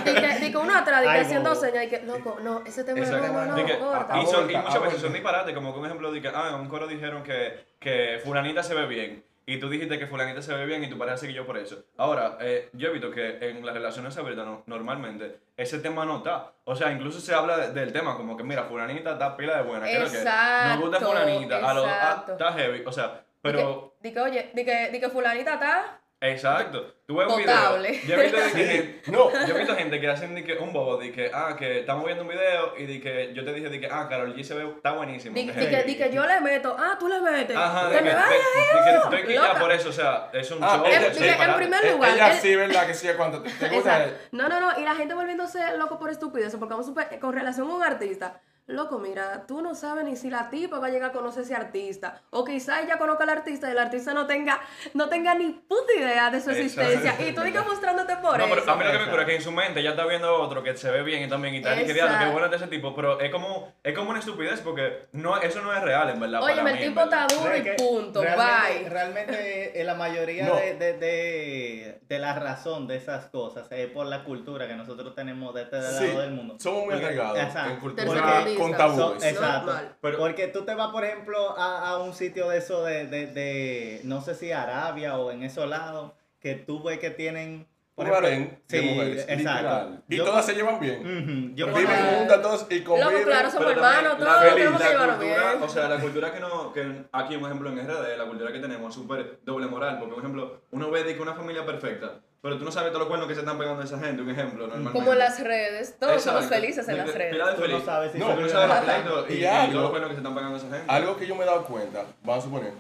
Di 0.05 0.15
que, 0.15 0.45
di 0.47 0.51
que 0.53 0.57
uno 0.59 0.75
atrás, 0.77 1.01
di 1.03 1.07
que 1.07 1.13
Ay, 1.13 1.21
haciendo 1.21 1.55
señas, 1.55 1.85
y 1.85 1.89
que, 1.89 2.03
loco, 2.03 2.39
no, 2.43 2.63
ese 2.67 2.85
tema 2.85 2.99
Exacto. 3.01 3.27
no, 3.27 3.33
no, 3.33 3.47
no, 3.47 3.57
De 3.57 3.65
que- 3.67 3.79
corta. 3.79 4.19
y, 4.21 4.27
son- 4.27 4.51
y 4.51 4.57
muchas 4.57 4.83
veces 4.83 5.01
son 5.01 5.13
disparates, 5.13 5.55
como 5.55 5.73
que 5.73 5.81
un 5.81 5.87
ejemplo 5.87 6.13
de 6.13 6.21
que, 6.23 6.29
ah, 6.29 6.51
en 6.55 6.61
un 6.61 6.69
coro 6.69 6.87
dijeron 6.87 7.23
que, 7.23 7.59
que 7.79 8.21
fulanita 8.25 8.63
se 8.63 8.75
ve 8.75 8.87
bien. 8.87 9.25
Y 9.45 9.59
tú 9.59 9.69
dijiste 9.69 9.99
que 9.99 10.07
fulanita 10.07 10.41
se 10.41 10.55
ve 10.55 10.65
bien 10.67 10.85
y 10.85 10.89
tu 10.91 10.97
pareja 10.97 11.17
se 11.17 11.33
yo 11.33 11.45
por 11.47 11.59
eso. 11.59 11.85
Ahora, 11.97 12.39
eh, 12.41 12.69
yo 12.75 12.89
he 12.89 12.93
visto 12.93 13.11
que 13.11 13.39
en 13.41 13.65
las 13.67 13.75
relaciones 13.75 14.17
abiertas 14.17 14.47
no- 14.47 14.63
normalmente 14.67 15.41
ese 15.57 15.79
tema 15.81 16.05
no 16.05 16.19
está. 16.19 16.53
O 16.65 16.77
sea, 16.77 16.93
incluso 16.93 17.21
se 17.21 17.35
habla 17.35 17.57
de- 17.59 17.73
del 17.73 17.93
tema 17.93 18.17
como 18.17 18.37
que, 18.37 18.45
mira, 18.45 18.65
fulanita 18.65 19.13
está 19.13 19.37
pila 19.37 19.57
de 19.57 19.63
buena. 19.65 19.87
Creo 19.87 20.11
que 20.11 20.25
nos 20.69 20.81
gusta 20.81 21.01
fulanita. 21.01 21.57
A 21.71 21.75
lo, 21.75 21.85
ah, 21.87 22.25
está 22.29 22.53
heavy. 22.53 22.83
O 22.87 22.93
sea, 22.93 23.09
Di 23.09 23.23
pero... 23.43 23.95
que, 24.01 24.09
di 24.09 24.15
que, 24.15 24.21
oye, 24.21 24.51
di 24.55 24.65
que, 24.65 24.91
di 24.93 25.01
que 25.01 25.09
fulanita 25.09 25.55
está 25.55 25.99
Exacto. 26.21 26.95
Tú 27.13 27.19
ves 27.19 27.29
un 27.29 27.41
Potable. 27.43 27.91
video. 27.91 28.05
Yo 28.09 28.15
he 28.17 28.23
visto, 28.25 28.41
de 28.41 28.53
que, 28.53 29.11
No. 29.13 29.31
yo 29.47 29.55
he 29.55 29.59
visto 29.59 29.77
gente 29.77 30.01
que 30.01 30.09
hacen 30.09 30.35
de 30.35 30.45
que 30.45 30.55
un 30.55 30.73
bobo, 30.73 30.97
de 30.97 31.13
que, 31.13 31.31
ah, 31.33 31.55
que 31.59 31.81
estamos 31.81 32.05
viendo 32.07 32.23
un 32.23 32.29
video 32.31 32.75
y 32.79 32.87
de 32.87 33.01
que 33.01 33.33
yo 33.35 33.45
te 33.45 33.53
dije 33.53 33.69
de 33.69 33.81
que, 33.81 33.87
ah, 33.91 34.07
Carol 34.09 34.35
G 34.35 34.43
se 34.43 34.55
ve, 34.55 34.67
está 34.77 34.93
buenísimo. 34.93 35.35
Di, 35.35 35.47
que 35.47 35.53
di 35.61 35.67
que, 35.69 35.83
di 35.83 35.97
que 35.97 36.11
yo 36.13 36.27
le 36.27 36.41
meto, 36.41 36.75
ah, 36.79 36.97
tú 36.99 37.09
le 37.09 37.21
metes. 37.21 37.57
Ajá, 37.57 37.89
que 37.89 37.93
de 37.93 37.99
que, 37.99 38.05
me 38.05 38.11
de, 38.11 38.17
vaya 38.17 38.29
de 38.37 38.91
que 38.91 38.97
estoy 38.97 39.23
quillada 39.27 39.49
loca. 39.49 39.61
por 39.61 39.73
eso, 39.73 39.89
o 39.91 39.93
sea, 39.93 40.31
es 40.33 40.51
un 40.51 40.59
Ah, 40.65 40.77
show. 40.79 40.87
ella- 40.87 41.07
es 41.09 41.21
En- 41.21 41.55
primer 41.57 41.93
lugar, 41.93 42.15
Ella 42.15 42.33
él- 42.33 42.39
sí, 42.41 42.57
¿verdad? 42.57 42.87
Que 42.87 42.95
sí, 42.95 43.09
cuando 43.17 43.43
te 43.43 43.51
te 43.51 43.69
gusta. 43.69 44.07
No, 44.33 44.49
no, 44.49 44.59
no, 44.61 44.81
y 44.81 44.85
la 44.85 44.95
gente 44.95 45.13
volviéndose 45.15 45.77
loco 45.77 45.99
por 45.99 46.11
estupideces, 46.11 46.57
porque 46.59 46.75
vamos 46.75 46.91
con 47.21 47.33
relación 47.35 47.71
a 47.71 47.75
un 47.75 47.83
artista, 47.83 48.41
loco, 48.67 48.99
mira, 48.99 49.45
tú 49.47 49.61
no 49.61 49.75
sabes 49.75 50.05
ni 50.05 50.17
si 50.17 50.31
la 50.31 50.49
tipa 50.49 50.79
va 50.79 50.87
a 50.87 50.91
llegar 50.91 51.11
a 51.11 51.13
conocer 51.13 51.43
ese 51.43 51.55
artista, 51.55 52.23
o 52.31 52.45
quizá 52.45 52.81
ella 52.81 52.97
conozca 52.97 53.25
al 53.25 53.31
artista 53.31 53.69
y 53.69 53.73
el 53.73 53.79
artista 53.79 54.15
no 54.15 54.27
tenga, 54.27 54.61
no 54.95 55.09
tenga 55.09 55.35
ni 55.35 55.51
puta 55.51 55.93
idea 55.97 56.31
de 56.31 56.41
su 56.41 56.51
existencia, 56.51 57.15
y 57.29 57.35
tú 57.35 57.43
digas 57.43 57.67
mostrándote 57.67 58.17
por 58.17 58.39
No, 58.39 58.45
eso. 58.47 58.55
pero 58.55 58.73
a 58.73 58.77
mí 58.77 58.85
lo 58.85 58.93
que 58.93 58.99
me 58.99 59.11
cura 59.11 59.23
es 59.23 59.29
que 59.29 59.35
en 59.37 59.43
su 59.43 59.53
mente 59.53 59.83
ya 59.83 59.91
está 59.91 60.07
viendo 60.07 60.35
otro 60.41 60.63
que 60.63 60.77
se 60.77 60.91
ve 60.91 61.03
bien 61.03 61.23
y 61.25 61.29
también 61.29 61.55
y 61.57 61.61
tal, 61.61 61.83
y 61.83 61.87
que 61.87 61.93
diablo, 61.93 62.17
qué 62.19 62.31
bueno 62.31 62.45
es 62.47 62.51
de 62.53 62.57
ese 62.59 62.67
tipo, 62.69 62.95
pero 62.95 63.21
es 63.21 63.31
como, 63.31 63.73
es 63.83 63.95
como 63.95 64.11
una 64.11 64.21
estupidez 64.21 64.61
porque 64.61 65.07
no, 65.13 65.39
eso 65.41 65.61
no 65.61 65.75
es 65.75 65.83
real, 65.83 66.09
en 66.11 66.21
verdad. 66.21 66.41
para 66.41 66.53
Óyeme, 66.55 66.73
mí, 66.73 66.79
el 66.79 66.85
en 66.85 66.91
tipo 66.91 67.01
está 67.03 67.27
duro 67.27 67.57
y 67.57 67.63
punto, 67.77 68.23
realmente, 68.23 68.79
bye. 68.81 68.89
Realmente 68.89 69.81
eh, 69.81 69.85
la 69.85 69.95
mayoría 69.95 70.47
No. 70.47 70.57
de, 70.57 70.75
de, 70.77 70.93
de, 70.95 72.01
de 72.09 72.19
la 72.19 72.39
razón 72.39 72.87
de 72.87 72.97
esas 72.97 73.27
cosas 73.27 73.67
es 73.71 73.89
por 73.91 74.07
la 74.07 74.25
cultura 74.25 74.67
que 74.67 74.75
nosotros 74.75 75.15
tenemos 75.15 75.53
de 75.55 75.63
este 75.63 75.83
Sí, 75.83 76.07
lado 76.07 76.21
del 76.21 76.31
mundo. 76.31 76.57
somos 76.59 76.85
muy 76.87 76.95
arraigados 76.95 77.39
en 77.39 77.77
cultura 77.77 78.45
Tercermundistas. 78.57 78.87
con 78.87 78.97
So- 78.97 79.07
tabúes. 79.11 79.25
exacto. 79.25 79.73
Pero- 80.01 80.19
Porque 80.19 80.49
tú 80.49 80.65
te 80.65 80.75
vas, 80.75 80.89
por 80.91 81.05
ejemplo, 81.05 81.59
a, 81.59 81.89
a 81.91 81.99
un 81.99 82.15
sitio 82.15 82.49
de 82.49 82.59
eso 82.59 82.85
de, 82.85 83.07
de, 83.07 83.27
de, 83.27 84.01
no 84.05 84.21
sé 84.21 84.35
si 84.35 84.53
Arabia 84.53 85.17
o 85.19 85.31
en 85.31 85.43
esos 85.43 85.69
lados, 85.69 86.13
que 86.41 86.55
tú 86.55 86.83
ves 86.83 86.99
que 86.99 87.11
tienen... 87.11 87.67
Un 87.95 88.07
ejemplo- 88.07 88.27
harén 88.27 88.63
de 88.69 88.81
Sí, 88.81 88.87
mujeres, 88.87 89.27
exacto. 89.29 89.39
literal. 89.63 90.03
Y 90.09 90.17
Yo- 90.17 90.25
todas 90.25 90.47
se 90.47 90.55
llevan 90.55 90.81
bien. 90.81 91.01
Ujú, 91.01 91.55
yo 91.55 91.67
Viven 91.67 91.85
conozco- 91.85 92.17
juntas 92.19 92.43
todas 92.43 92.67
y 92.71 92.81
conviven. 92.81 93.13
Loco, 93.13 93.25
claro, 93.27 93.51
somos 93.51 93.71
hermanos, 93.73 94.17
todos 94.19 94.41
tenemos 94.41 94.79
que 94.81 94.85
la 94.85 94.91
llevarnos 94.91 95.17
cultura, 95.19 95.51
bien. 95.53 95.63
O 95.63 95.69
sea, 95.69 95.89
la 95.89 96.01
cultura 96.01 96.33
que 96.33 96.41
no, 96.41 96.73
que 96.73 97.05
aquí, 97.13 97.37
un 97.37 97.45
ejemplo, 97.45 97.69
en 97.71 97.79
RD, 97.87 98.17
la 98.17 98.25
cultura 98.25 98.51
que 98.51 98.59
tenemos 98.61 98.89
es 98.89 98.95
súper 98.95 99.41
doble 99.45 99.67
moral, 99.67 99.99
porque, 99.99 100.15
por 100.15 100.23
ejemplo, 100.23 100.63
uno 100.71 100.91
ve 100.91 101.05
de 101.05 101.15
que 101.15 101.21
una 101.21 101.35
familia 101.35 101.67
perfecta, 101.67 102.21
pero 102.43 102.59
tú 102.59 102.65
no 102.65 102.73
sabes 102.73 102.89
todos 102.91 103.01
los 103.01 103.09
cuernos 103.09 103.29
que 103.29 103.35
se 103.35 103.41
están 103.41 103.57
pegando 103.57 103.81
a 103.81 103.85
esa 103.85 103.99
gente, 104.01 104.21
un 104.21 104.29
ejemplo, 104.29 104.67
normalmente. 104.67 104.93
Como 104.99 105.13
en 105.13 105.19
las 105.21 105.41
redes, 105.43 105.97
todos 105.99 106.21
somos 106.23 106.47
felices 106.47 106.87
en 106.89 106.97
las 106.99 107.11
que- 107.11 107.19
redes. 107.19 107.57
Tú 107.57 107.69
no 107.69 107.81
sabes 107.85 108.13
si 108.13 108.19
No, 108.19 108.29
se 108.29 108.35
Tú 108.35 108.41
no 108.43 108.49
sabes 108.49 108.69
los 108.69 108.79
pleitos 108.85 109.31
y, 109.31 109.33
Y 109.35 109.37
y 109.39 109.45
algo- 109.47 109.71
todos 109.73 109.83
los 109.83 109.91
cuernos 109.91 110.09
que 110.11 110.15
se 110.17 110.21
están 110.21 110.35
pegando 110.35 110.55
a 110.57 110.59
esa 110.59 110.69
gente. 110.69 110.85
Algo 110.89 111.17
que 111.17 111.27
yo 111.27 111.35
me 111.37 111.43
he 111.45 111.47
dado 111.47 111.65
cuenta, 111.65 112.05
vamos 112.25 112.45
a 112.45 112.47
suponer, 112.49 112.73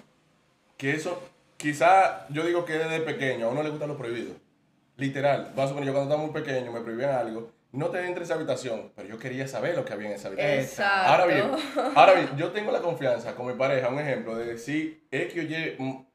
que 0.76 0.90
eso, 0.90 1.22
quizá 1.56 2.26
yo 2.28 2.42
digo 2.44 2.64
que 2.64 2.72
desde 2.74 3.00
pequeño 3.00 3.46
a 3.46 3.48
uno 3.50 3.62
le 3.62 3.70
gusta 3.70 3.86
lo 3.86 3.96
prohibido. 3.96 4.34
Literal, 4.96 5.52
vamos 5.54 5.64
a 5.64 5.68
suponer, 5.68 5.86
yo 5.86 5.92
cuando 5.94 6.12
estaba 6.12 6.28
muy 6.30 6.42
pequeño 6.42 6.72
me 6.72 6.80
prohibían 6.80 7.14
algo, 7.14 7.50
no 7.72 7.86
te 7.88 8.04
entres 8.04 8.22
a 8.22 8.24
esa 8.24 8.34
habitación, 8.34 8.92
pero 8.94 9.08
yo 9.08 9.18
quería 9.18 9.48
saber 9.48 9.74
lo 9.76 9.84
que 9.84 9.92
había 9.94 10.08
en 10.08 10.14
esa 10.14 10.28
habitación. 10.28 10.58
Exacto. 10.60 11.08
Ahora 11.10 11.26
bien, 11.26 11.50
ahora 11.94 12.12
bien, 12.14 12.28
yo 12.36 12.50
tengo 12.50 12.70
la 12.72 12.80
confianza 12.80 13.34
con 13.34 13.46
mi 13.46 13.54
pareja, 13.54 13.88
un 13.88 13.98
ejemplo, 14.00 14.36
de 14.36 14.44
decir 14.44 15.06
X 15.10 15.38
o 15.38 15.42
Y 15.42 15.76
mm, 15.78 16.06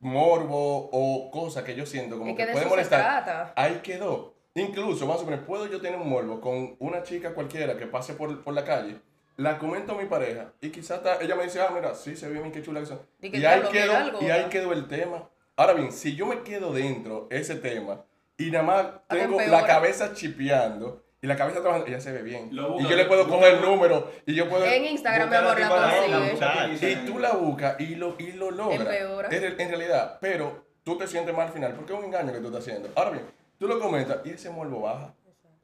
morbo 0.00 0.88
o 0.92 1.30
cosa 1.30 1.62
que 1.62 1.76
yo 1.76 1.86
siento 1.86 2.18
como 2.18 2.32
que, 2.32 2.42
que 2.42 2.46
de 2.46 2.52
puede 2.52 2.66
molestar. 2.66 3.52
Ahí 3.56 3.80
quedó. 3.82 4.34
Incluso, 4.54 5.06
vamos 5.06 5.16
a 5.16 5.18
suponer, 5.20 5.44
puedo 5.44 5.66
yo 5.66 5.80
tener 5.80 5.98
un 6.00 6.08
morbo 6.08 6.40
con 6.40 6.74
una 6.80 7.02
chica 7.02 7.32
cualquiera 7.34 7.76
que 7.76 7.86
pase 7.86 8.14
por, 8.14 8.42
por 8.42 8.52
la 8.52 8.64
calle, 8.64 8.96
la 9.36 9.58
comento 9.58 9.92
a 9.92 10.02
mi 10.02 10.06
pareja 10.06 10.52
y 10.60 10.70
quizás 10.70 11.00
ella 11.20 11.36
me 11.36 11.44
dice, 11.44 11.60
ah, 11.60 11.70
mira, 11.72 11.94
sí, 11.94 12.16
se 12.16 12.28
ve 12.28 12.40
bien, 12.40 12.50
qué 12.50 12.62
chula 12.62 12.80
que 12.80 12.86
son. 12.86 13.00
Y 13.20 13.30
que 13.30 13.38
Y 13.38 13.44
ahí, 13.44 13.62
quedó, 13.70 13.96
algo, 13.96 14.18
y 14.20 14.30
ahí 14.30 14.48
quedó 14.50 14.72
el 14.72 14.88
tema. 14.88 15.28
Ahora 15.56 15.74
bien, 15.74 15.92
si 15.92 16.16
yo 16.16 16.26
me 16.26 16.42
quedo 16.42 16.72
dentro 16.72 17.28
ese 17.30 17.54
tema 17.54 18.04
y 18.36 18.50
nada 18.50 18.64
más 18.64 18.86
tengo 19.08 19.40
la 19.40 19.66
cabeza 19.66 20.14
chipeando 20.14 21.04
y 21.22 21.26
la 21.26 21.36
cabeza 21.36 21.60
trabajando, 21.60 21.86
ella 21.86 22.00
se 22.00 22.12
ve 22.12 22.22
bien. 22.22 22.50
Y 22.50 22.56
yo 22.56 22.96
le 22.96 23.04
puedo 23.04 23.28
coger 23.28 23.54
el 23.54 23.60
número 23.60 24.10
y 24.26 24.34
yo 24.34 24.48
puedo... 24.48 24.64
En 24.64 24.84
Instagram, 24.86 25.28
mi 25.28 25.36
amor, 25.36 25.60
la 25.60 26.18
muchacha. 26.20 26.68
Y 26.88 26.96
tú 27.06 27.18
la 27.18 27.32
buscas 27.32 27.78
y 27.80 27.94
lo, 27.96 28.16
y 28.18 28.32
lo 28.32 28.50
logras. 28.50 28.80
Empeora. 28.80 29.28
En, 29.30 29.42
re- 29.42 29.62
en 29.62 29.68
realidad, 29.68 30.18
pero 30.20 30.64
tú 30.82 30.96
te 30.96 31.06
sientes 31.06 31.36
mal 31.36 31.48
al 31.48 31.52
final 31.52 31.74
porque 31.74 31.92
es 31.92 31.98
un 31.98 32.04
engaño 32.06 32.32
que 32.32 32.38
tú 32.38 32.46
estás 32.46 32.62
haciendo. 32.62 32.88
Ahora 32.94 33.10
bien, 33.10 33.24
tú 33.58 33.66
lo 33.68 33.78
comentas 33.78 34.18
y 34.24 34.30
ese 34.30 34.48
morbo 34.50 34.80
baja. 34.80 35.14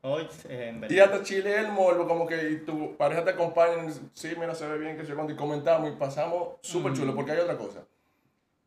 Hoy, 0.02 0.28
eh, 0.48 0.68
en. 0.68 0.86
Y 0.92 1.00
hasta 1.00 1.22
Chile 1.22 1.58
el 1.58 1.68
morbo, 1.72 2.06
como 2.06 2.26
que 2.28 2.36
tu 2.66 2.96
pareja 2.96 3.24
te 3.24 3.30
acompaña 3.30 3.82
y 3.82 3.86
dice, 3.86 4.00
sí, 4.12 4.34
mira, 4.38 4.54
se 4.54 4.66
ve 4.68 4.78
bien, 4.78 4.96
que 4.96 5.04
se 5.04 5.14
cuando 5.14 5.32
y 5.32 5.36
comentamos 5.36 5.90
y 5.90 5.96
pasamos 5.96 6.58
súper 6.60 6.92
chulo, 6.92 7.14
porque 7.14 7.32
hay 7.32 7.38
otra 7.38 7.56
cosa. 7.56 7.80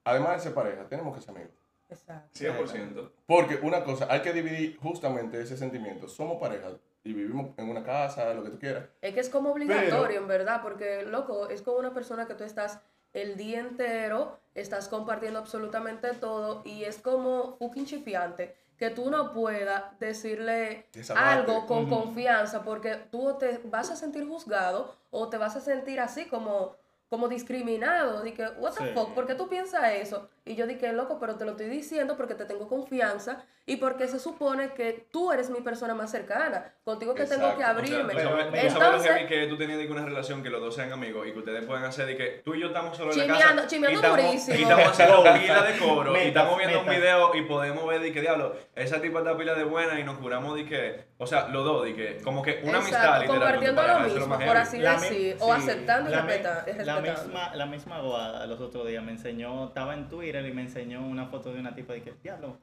Además 0.04 0.38
de 0.38 0.40
ser 0.44 0.54
pareja, 0.54 0.84
tenemos 0.90 1.16
que 1.16 1.22
ser 1.22 1.30
amigos. 1.30 1.52
Exacto. 1.90 2.30
100%. 2.34 3.12
Porque 3.26 3.56
una 3.62 3.84
cosa, 3.84 4.08
hay 4.10 4.22
que 4.22 4.34
dividir 4.34 4.78
justamente 4.78 5.42
ese 5.42 5.58
sentimiento. 5.58 6.08
Somos 6.08 6.40
pareja 6.40 6.70
y 7.04 7.14
vivimos 7.14 7.52
en 7.58 7.70
una 7.70 7.84
casa, 7.84 8.34
lo 8.34 8.44
que 8.44 8.50
tú 8.52 8.60
quieras. 8.60 8.86
Es 9.02 9.14
que 9.14 9.20
es 9.20 9.30
como 9.30 9.52
obligatorio, 9.52 10.08
Pero- 10.08 10.22
en 10.22 10.28
verdad, 10.28 10.62
porque, 10.62 11.04
loco, 11.04 11.50
es 11.50 11.62
como 11.62 11.78
una 11.78 11.94
persona 11.94 12.28
que 12.28 12.36
tú 12.36 12.44
estás 12.44 12.80
el 13.14 13.38
día 13.38 13.60
entero, 13.60 14.40
estás 14.54 14.88
compartiendo 14.88 15.40
absolutamente 15.40 16.14
todo 16.14 16.62
y 16.66 16.84
es 16.84 17.00
como 17.00 17.58
fucking 17.58 17.86
chifiante 17.86 18.56
que 18.78 18.90
tú 18.90 19.10
no 19.12 19.34
puedas 19.34 20.00
decirle 20.00 20.86
algo 21.16 21.66
con 21.66 21.90
confianza 21.90 22.64
porque 22.64 22.96
tú 23.12 23.36
te 23.38 23.60
vas 23.66 23.92
a 23.92 23.98
sentir 23.98 24.26
juzgado 24.26 24.96
o 25.12 25.28
te 25.28 25.38
vas 25.38 25.58
a 25.58 25.60
sentir 25.60 26.00
así 26.00 26.28
como 26.28 26.76
como 27.10 27.28
discriminado, 27.28 28.22
de 28.22 28.34
que, 28.34 28.44
what 28.60 28.74
the 28.74 28.86
Sí. 28.88 28.92
fuck, 28.94 29.14
¿por 29.16 29.26
qué 29.26 29.34
tú 29.36 29.50
piensas 29.50 29.84
eso? 29.94 30.30
Y 30.46 30.56
yo 30.56 30.68
dije, 30.68 30.94
loco, 30.94 31.18
pero 31.20 31.36
te 31.38 31.46
lo 31.46 31.52
estoy 31.52 31.68
diciendo 31.68 32.16
porque 32.16 32.36
te 32.36 32.46
tengo 32.46 32.68
confianza 32.68 33.44
y 33.66 33.78
porque 33.78 34.08
se 34.08 34.20
supone 34.20 34.74
que 34.74 35.08
tú 35.12 35.32
eres 35.32 35.50
mi 35.50 35.62
persona 35.62 35.94
más 35.96 36.12
cercana, 36.12 36.74
contigo 36.84 37.14
que 37.16 37.26
tengo 37.26 37.48
que 37.56 37.62
Exacto. 37.62 37.82
O 37.82 37.86
sea, 37.86 37.98
abrirme. 38.00 38.14
sabes 38.14 38.74
Entonces, 38.74 39.12
heavy 39.12 39.28
que 39.28 39.48
tú 39.48 39.58
tenías 39.58 39.80
que 39.80 39.92
una 39.92 40.06
relación 40.06 40.44
que 40.44 40.50
los 40.52 40.62
dos 40.62 40.76
sean 40.76 40.92
amigos 40.92 41.28
y 41.28 41.32
que 41.34 41.40
ustedes 41.40 41.66
puedan 41.66 41.84
hacer 41.86 42.06
de 42.06 42.16
que 42.18 42.28
tú 42.46 42.54
y 42.56 42.62
yo 42.62 42.68
estamos 42.68 42.96
solo 42.96 43.12
en 43.12 43.18
la 43.18 43.24
Chimeando- 43.26 43.56
casa 43.64 43.68
chimeando 43.68 44.00
y 44.08 44.10
durísimo. 44.12 44.58
y 44.58 44.62
estamos 44.64 44.88
haciendo 44.88 45.24
pila 45.42 45.62
de 45.64 45.78
coro 45.80 46.10
y 46.12 46.14
Metas, 46.14 46.28
estamos 46.28 46.58
viendo 46.58 46.80
un 46.82 46.90
video 46.90 47.36
y 47.36 47.42
podemos 47.44 47.88
ver 47.88 48.02
de 48.02 48.14
que 48.14 48.22
diablo, 48.22 48.56
esa 48.76 49.02
tipa 49.02 49.20
está 49.20 49.36
pila 49.38 49.56
de 49.56 49.64
buena 49.64 50.00
y 50.00 50.04
nos 50.04 50.18
juramos 50.18 50.56
de 50.56 50.66
que, 50.66 51.09
o 51.22 51.28
sea, 51.28 51.50
los 51.50 51.66
dos 51.66 51.84
de 51.84 51.94
que 51.94 52.18
como 52.24 52.42
que 52.42 52.62
una 52.64 52.78
amistad 52.78 53.04
Exacto, 53.22 53.26
tu 53.34 53.40
compartiendo 53.40 53.82
lo 53.86 54.00
mismo, 54.00 54.28
más 54.28 54.44
por 54.44 54.58
así 54.58 54.78
decir, 54.80 55.36
o 55.42 55.46
sí, 55.56 55.62
aceptando 55.62 56.10
y 56.10 56.14
la 56.14 56.22
respeta- 56.22 56.66
y 56.82 56.86
la 56.86 57.00
misma, 57.02 57.56
la 57.56 57.66
misma 57.66 57.96
abogada 57.98 58.46
los 58.48 58.60
otros 58.62 58.88
días. 58.88 59.04
Me 59.04 59.12
enseñó, 59.12 59.68
estaba 59.68 59.94
en 59.96 60.08
Twitter 60.08 60.46
y 60.46 60.54
me 60.54 60.62
enseñó 60.62 61.06
una 61.06 61.26
foto 61.28 61.52
de 61.54 61.60
una 61.60 61.76
tipa 61.76 61.96
y 61.98 62.02
que, 62.02 62.14
diablo, 62.24 62.58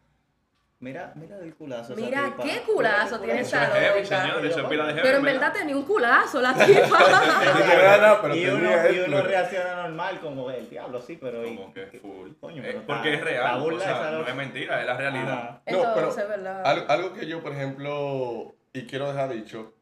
mira, 0.80 1.12
mira 1.14 1.38
el 1.38 1.54
culazo. 1.54 1.92
esa 1.95 2.02
Mira, 2.02 2.25
tipa, 2.26 2.42
qué 2.42 2.61
culazo 2.62 3.18
tiene 3.21 3.40
esa 3.40 3.66
loca. 3.68 4.04
señor, 4.04 4.47
eso 4.47 4.61
es 4.61 4.66
pila 4.66 4.85
de 4.87 4.92
heavy. 4.92 5.02
Pero 5.02 5.18
en 5.18 5.25
verdad 5.25 5.52
tenía 5.52 5.76
un 5.76 5.85
culazo 5.85 6.40
la 6.40 6.54
tipa. 6.54 6.64
Dije, 6.66 7.76
"Nada, 7.83 8.21
pero 8.23 8.35
y, 8.37 8.47
uno, 8.47 8.71
y 8.71 8.73
esto". 8.97 9.04
uno 9.09 9.23
reacciona 9.23 9.75
normal 9.83 10.21
como 10.21 10.50
el 10.50 10.68
diablo, 10.71 11.00
sí, 11.00 11.18
pero... 11.21 11.42
Como 11.45 11.73
que 11.75 11.87
full. 12.00 12.30
Coño, 12.40 12.62
Eh, 12.62 12.66
pero 12.68 12.83
porque 12.87 13.14
está- 13.14 13.18
es 13.18 13.25
real, 13.25 13.45
está 13.47 13.56
o 13.56 13.61
burla 13.61 13.80
sea, 13.85 13.92
esa 14.00 14.11
no 14.11 14.18
loca. 14.18 14.30
es 14.30 14.37
mentira, 14.37 14.80
es 14.80 14.87
la 14.87 14.97
realidad. 14.97 15.33
Ajá. 15.33 15.61
No, 15.71 15.95
pero 15.95 16.14
¿verdad? 16.28 16.66
Algo, 16.66 16.87
algo 16.90 17.12
que 17.14 17.26
yo, 17.26 17.42
por 17.42 17.52
ejemplo, 17.52 18.54
y 18.73 18.87
quiero 18.87 19.09
dejar 19.12 19.30
dicho, 19.30 19.73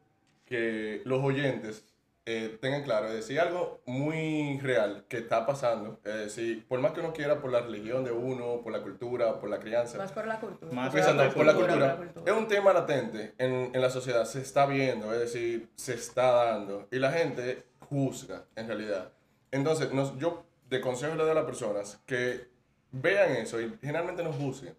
que 0.47 1.01
los 1.05 1.23
oyentes 1.25 1.85
eh, 2.27 2.57
tengan 2.61 2.83
claro, 2.83 3.09
es 3.09 3.15
decir, 3.15 3.39
algo 3.39 3.83
muy 3.85 4.59
real 4.61 5.05
que 5.09 5.19
está 5.19 5.45
pasando, 5.45 6.01
es 6.05 6.15
decir, 6.15 6.67
por 6.67 6.81
más 6.81 6.93
que 6.93 7.01
uno 7.01 7.13
quiera 7.13 7.41
por 7.41 7.53
la 7.53 7.61
religión 7.61 8.03
de 8.03 8.13
uno, 8.13 8.63
por 8.63 8.73
la 8.73 8.83
cultura, 8.83 9.39
por 9.39 9.51
la 9.51 9.61
crianza, 9.61 9.99
Más 9.99 10.13
por 10.13 10.27
la 10.27 10.41
cultura. 10.41 10.73
Más 10.73 10.91
por 10.91 11.01
Pensando 11.01 11.35
por 11.35 11.45
la 11.45 11.55
cultura, 11.55 11.77
la 11.77 12.23
es 12.25 12.33
un 12.33 12.49
tema 12.49 12.73
latente 12.73 13.35
en, 13.37 13.71
en 13.75 13.81
la 13.81 13.91
sociedad, 13.91 14.25
se 14.25 14.41
está 14.41 14.65
viendo, 14.65 15.13
es 15.13 15.21
decir, 15.21 15.69
se 15.75 15.95
está 15.95 16.33
dando, 16.33 16.89
y 16.91 16.99
la 16.99 17.13
gente 17.13 17.65
juzga, 17.89 18.45
en 18.57 18.69
realidad. 18.69 19.13
Entonces, 19.51 19.93
nos, 19.93 20.17
yo 20.19 20.47
de 20.71 20.81
consejo 20.81 21.15
le 21.15 21.23
doy 21.23 21.31
a 21.31 21.35
las 21.35 21.45
personas 21.45 22.01
que 22.07 22.49
vean 22.91 23.33
eso 23.33 23.61
y 23.61 23.77
generalmente 23.81 24.25
no 24.25 24.33
juzguen. 24.33 24.75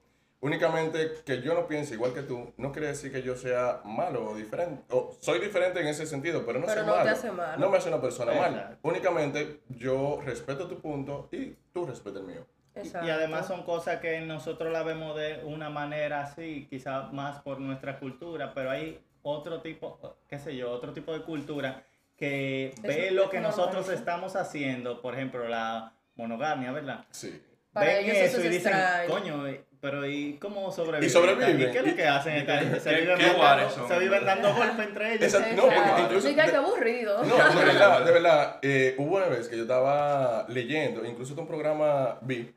Únicamente 0.45 1.11
que 1.25 1.41
yo 1.41 1.55
no 1.55 1.67
piense 1.67 1.95
igual 1.95 2.13
que 2.13 2.21
tú, 2.21 2.53
no 2.57 2.71
quiere 2.71 2.89
decir 2.89 3.11
que 3.11 3.23
yo 3.23 3.35
sea 3.35 3.81
malo 3.83 4.29
o 4.29 4.35
diferente. 4.35 4.83
O 4.91 5.17
soy 5.19 5.39
diferente 5.39 5.79
en 5.81 5.87
ese 5.87 6.05
sentido, 6.05 6.45
pero 6.45 6.59
no 6.59 6.67
Pero 6.67 6.81
soy 6.81 6.85
no 6.85 6.93
te 6.93 6.99
malo. 6.99 7.11
hace 7.11 7.31
malo. 7.31 7.57
No 7.57 7.69
me 7.71 7.77
hace 7.77 7.89
una 7.89 7.99
persona 7.99 8.31
mala. 8.33 8.57
Exacto. 8.57 8.77
Únicamente 8.87 9.61
yo 9.69 10.19
respeto 10.23 10.67
tu 10.67 10.79
punto 10.79 11.29
y 11.31 11.55
tú 11.73 11.87
respetas 11.87 12.21
el 12.21 12.27
mío. 12.27 12.45
Exacto. 12.75 13.07
Y 13.07 13.09
además 13.09 13.47
son 13.47 13.63
cosas 13.63 13.99
que 14.01 14.21
nosotros 14.21 14.71
la 14.71 14.83
vemos 14.83 15.15
de 15.17 15.41
una 15.45 15.71
manera 15.71 16.21
así, 16.21 16.67
quizás 16.69 17.11
más 17.11 17.39
por 17.39 17.59
nuestra 17.59 17.97
cultura, 17.99 18.53
pero 18.53 18.69
hay 18.69 18.99
otro 19.23 19.61
tipo, 19.61 19.99
qué 20.29 20.37
sé 20.37 20.55
yo, 20.55 20.69
otro 20.71 20.93
tipo 20.93 21.11
de 21.11 21.23
cultura 21.23 21.83
que 22.17 22.67
Eso 22.67 22.81
ve 22.83 23.09
lo 23.09 23.31
que 23.31 23.39
nosotros 23.39 23.89
estamos 23.89 24.35
haciendo, 24.35 25.01
por 25.01 25.15
ejemplo, 25.15 25.47
la 25.47 25.93
monogamia, 26.15 26.71
¿verdad? 26.71 27.03
Sí. 27.09 27.41
Para 27.73 27.87
Ven 27.87 28.05
ellos 28.05 28.15
eso 28.17 28.37
eso 28.37 28.47
y 28.47 28.49
dicen, 28.49 28.71
extraño. 28.73 29.09
coño, 29.09 29.43
pero 29.85 30.07
¿y 30.07 30.33
cómo 30.41 30.71
sobreviven? 30.71 31.07
Y 31.07 31.09
sobreviven. 31.11 31.61
¿Y 31.61 31.71
qué 31.71 31.77
es 31.77 31.85
lo 31.85 31.95
que 31.95 32.07
hacen 32.07 32.33
esta 32.37 32.57
gente? 32.57 32.79
Se 32.79 32.89
¿Qué- 32.89 33.01
viven, 33.01 33.17
qué 33.19 33.25
dando, 33.37 33.87
se 33.87 33.99
viven 33.99 34.25
dando 34.25 34.53
golpes 34.55 34.87
entre 34.87 35.13
ellos. 35.13 35.23
Exacto. 35.33 35.55
No, 35.55 35.61
porque 35.63 36.01
incluso 36.01 36.27
de- 36.27 36.33
qué 36.35 36.41
aburrido. 36.41 37.23
No, 37.23 37.35
de 37.37 37.65
verdad, 37.65 38.03
de 38.05 38.11
verdad. 38.11 38.59
eh, 38.63 38.95
hubo 38.97 39.17
una 39.17 39.27
vez 39.27 39.47
que 39.47 39.57
yo 39.57 39.61
estaba 39.61 40.47
leyendo, 40.49 41.05
incluso 41.05 41.33
en 41.33 41.39
un 41.41 41.47
programa 41.47 42.17
vi, 42.21 42.51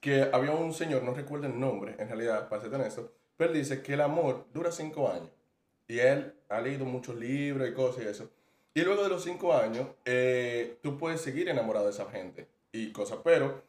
que 0.00 0.28
había 0.32 0.52
un 0.52 0.72
señor, 0.72 1.02
no 1.02 1.12
recuerdo 1.12 1.46
el 1.46 1.58
nombre, 1.58 1.96
en 1.98 2.06
realidad, 2.06 2.48
para 2.48 2.62
ser 2.62 2.72
honesto, 2.72 3.10
pero 3.36 3.50
él 3.50 3.56
dice 3.58 3.82
que 3.82 3.94
el 3.94 4.00
amor 4.02 4.46
dura 4.54 4.70
cinco 4.70 5.10
años. 5.10 5.30
Y 5.88 5.98
él 5.98 6.34
ha 6.48 6.60
leído 6.60 6.84
muchos 6.84 7.16
libros 7.16 7.68
y 7.68 7.72
cosas 7.72 8.04
y 8.04 8.08
eso. 8.08 8.30
Y 8.74 8.82
luego 8.82 9.02
de 9.02 9.08
los 9.08 9.24
cinco 9.24 9.56
años, 9.56 9.88
eh, 10.04 10.78
tú 10.82 10.96
puedes 10.98 11.20
seguir 11.20 11.48
enamorado 11.48 11.86
de 11.86 11.90
esa 11.90 12.06
gente 12.10 12.46
y 12.72 12.92
cosas, 12.92 13.18
pero 13.24 13.62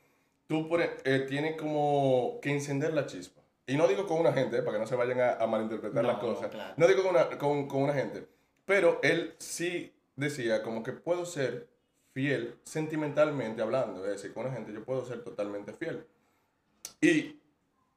tú 0.47 0.67
por- 0.69 0.81
eh, 0.81 1.25
tienes 1.27 1.55
como 1.57 2.39
que 2.41 2.51
encender 2.51 2.93
la 2.93 3.05
chispa. 3.05 3.41
Y 3.67 3.77
no 3.77 3.87
digo 3.87 4.05
con 4.05 4.19
una 4.19 4.31
gente, 4.33 4.57
eh, 4.57 4.61
para 4.61 4.73
que 4.77 4.81
no 4.81 4.87
se 4.87 4.95
vayan 4.95 5.19
a, 5.19 5.33
a 5.33 5.47
malinterpretar 5.47 6.03
No, 6.03 6.11
las 6.11 6.19
cosas. 6.19 6.49
claro. 6.51 6.73
No 6.77 6.87
digo 6.87 7.01
con 7.03 7.11
una, 7.15 7.29
con, 7.37 7.67
con 7.67 7.81
una 7.83 7.93
gente. 7.93 8.27
Pero 8.65 8.99
él 9.03 9.33
sí 9.39 9.91
decía 10.15 10.61
como 10.63 10.83
que 10.83 10.91
puedo 10.91 11.25
ser 11.25 11.67
fiel 12.13 12.55
sentimentalmente 12.63 13.61
hablando. 13.61 14.05
Es 14.05 14.11
decir, 14.11 14.33
con 14.33 14.45
una 14.45 14.53
gente 14.55 14.71
yo 14.71 14.83
puedo 14.83 15.03
ser 15.05 15.23
totalmente 15.23 15.73
fiel. 15.73 16.05
Y, 17.01 17.39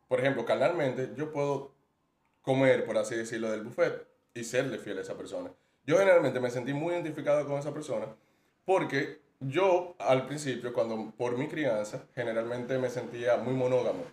por 0.08 0.20
ejemplo, 0.20 0.44
carnalmente 0.44 1.10
yo 1.16 1.32
puedo 1.32 1.72
comer, 2.42 2.84
por 2.86 2.96
así 2.96 3.14
decirlo, 3.14 3.50
del 3.50 3.62
buffet 3.62 4.06
y 4.34 4.44
serle 4.44 4.78
fiel 4.78 4.98
a 4.98 5.02
esa 5.02 5.16
persona. 5.16 5.50
Yo 5.84 5.98
generalmente 5.98 6.40
me 6.40 6.50
sentí 6.50 6.72
muy 6.72 6.94
identificado 6.94 7.46
con 7.46 7.58
esa 7.58 7.72
persona 7.72 8.06
porque 8.64 9.20
yo 9.40 9.94
al 9.98 10.26
principio, 10.26 10.72
cuando 10.72 11.12
por 11.16 11.36
mi 11.36 11.48
crianza, 11.48 12.04
generalmente 12.14 12.78
me 12.78 12.90
sentía 12.90 13.36
muy 13.36 13.54
monógamo. 13.54 14.04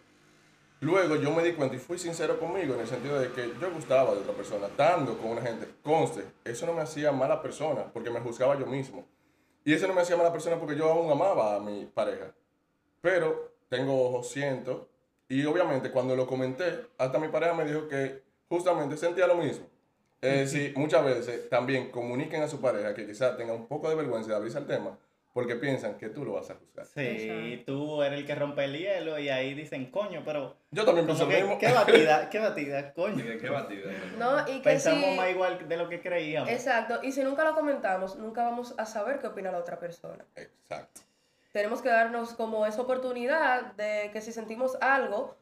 Luego 0.81 1.15
yo 1.15 1.31
me 1.31 1.43
di 1.43 1.53
cuenta 1.53 1.75
y 1.75 1.79
fui 1.79 1.97
sincero 1.97 2.39
conmigo 2.39 2.75
en 2.75 2.81
el 2.81 2.87
sentido 2.87 3.19
de 3.19 3.31
que 3.31 3.53
yo 3.59 3.71
gustaba 3.73 4.13
de 4.13 4.19
otra 4.19 4.33
persona, 4.33 4.67
estando 4.67 5.17
con 5.17 5.31
una 5.31 5.41
gente. 5.41 5.67
Conste, 5.83 6.25
eso 6.43 6.65
no 6.65 6.73
me 6.73 6.81
hacía 6.81 7.11
mala 7.11 7.41
persona 7.41 7.91
porque 7.91 8.09
me 8.11 8.19
juzgaba 8.19 8.59
yo 8.59 8.65
mismo. 8.65 9.05
Y 9.63 9.73
eso 9.73 9.87
no 9.87 9.93
me 9.93 10.01
hacía 10.01 10.15
mala 10.15 10.31
persona 10.31 10.57
porque 10.59 10.75
yo 10.75 10.91
aún 10.91 11.11
amaba 11.11 11.55
a 11.55 11.59
mi 11.59 11.85
pareja. 11.85 12.31
Pero 13.01 13.51
tengo 13.67 13.99
ojos, 14.07 14.29
siento. 14.29 14.89
Y 15.27 15.43
obviamente 15.45 15.89
cuando 15.89 16.15
lo 16.15 16.27
comenté, 16.27 16.87
hasta 16.99 17.17
mi 17.17 17.29
pareja 17.29 17.53
me 17.55 17.65
dijo 17.65 17.87
que 17.87 18.21
justamente 18.47 18.95
sentía 18.95 19.25
lo 19.25 19.35
mismo. 19.35 19.65
Es 20.21 20.51
decir, 20.51 20.77
muchas 20.77 21.03
veces 21.03 21.49
también 21.49 21.89
comuniquen 21.89 22.43
a 22.43 22.47
su 22.47 22.61
pareja 22.61 22.93
que 22.93 23.07
quizás 23.07 23.37
tenga 23.37 23.53
un 23.53 23.67
poco 23.67 23.89
de 23.89 23.95
vergüenza 23.95 24.29
de 24.29 24.35
abrirse 24.35 24.57
al 24.57 24.67
tema 24.67 24.97
porque 25.35 25.57
piensan 25.57 25.97
que 25.97 26.07
tú 26.07 26.23
lo 26.23 26.31
vas 26.31 26.49
a 26.49 26.55
juzgar. 26.55 26.85
Sí, 26.85 27.01
Exacto. 27.01 27.65
tú 27.65 28.01
eres 28.01 28.19
el 28.19 28.25
que 28.25 28.35
rompe 28.35 28.63
el 28.63 28.77
hielo 28.77 29.19
y 29.19 29.27
ahí 29.27 29.53
dicen, 29.53 29.91
coño, 29.91 30.21
pero... 30.23 30.55
Yo 30.71 30.85
también 30.85 31.05
pienso 31.05 31.25
lo 31.25 31.29
que, 31.29 31.41
mismo. 31.41 31.59
¿Qué 31.59 31.73
batida? 31.73 32.29
¿Qué 32.29 32.39
batida? 32.39 32.93
Coño. 32.93 33.21
Qué, 33.21 33.37
qué 33.39 33.49
batida. 33.49 33.91
No, 34.17 34.47
y 34.47 34.59
que 34.59 34.69
Pensamos 34.69 35.09
si... 35.09 35.17
más 35.17 35.29
igual 35.29 35.67
de 35.67 35.75
lo 35.75 35.89
que 35.89 35.99
creíamos. 35.99 36.49
Exacto. 36.49 37.01
Y 37.03 37.11
si 37.11 37.21
nunca 37.21 37.43
lo 37.43 37.53
comentamos, 37.53 38.15
nunca 38.15 38.45
vamos 38.45 38.75
a 38.77 38.85
saber 38.85 39.19
qué 39.19 39.27
opina 39.27 39.51
la 39.51 39.57
otra 39.57 39.77
persona. 39.77 40.23
Exacto. 40.37 41.01
tenemos 41.51 41.81
que 41.81 41.89
darnos 41.89 42.33
como 42.35 42.65
esa 42.65 42.81
oportunidad 42.81 43.73
de 43.73 44.11
que 44.13 44.21
si 44.21 44.31
sentimos 44.31 44.77
algo 44.79 45.35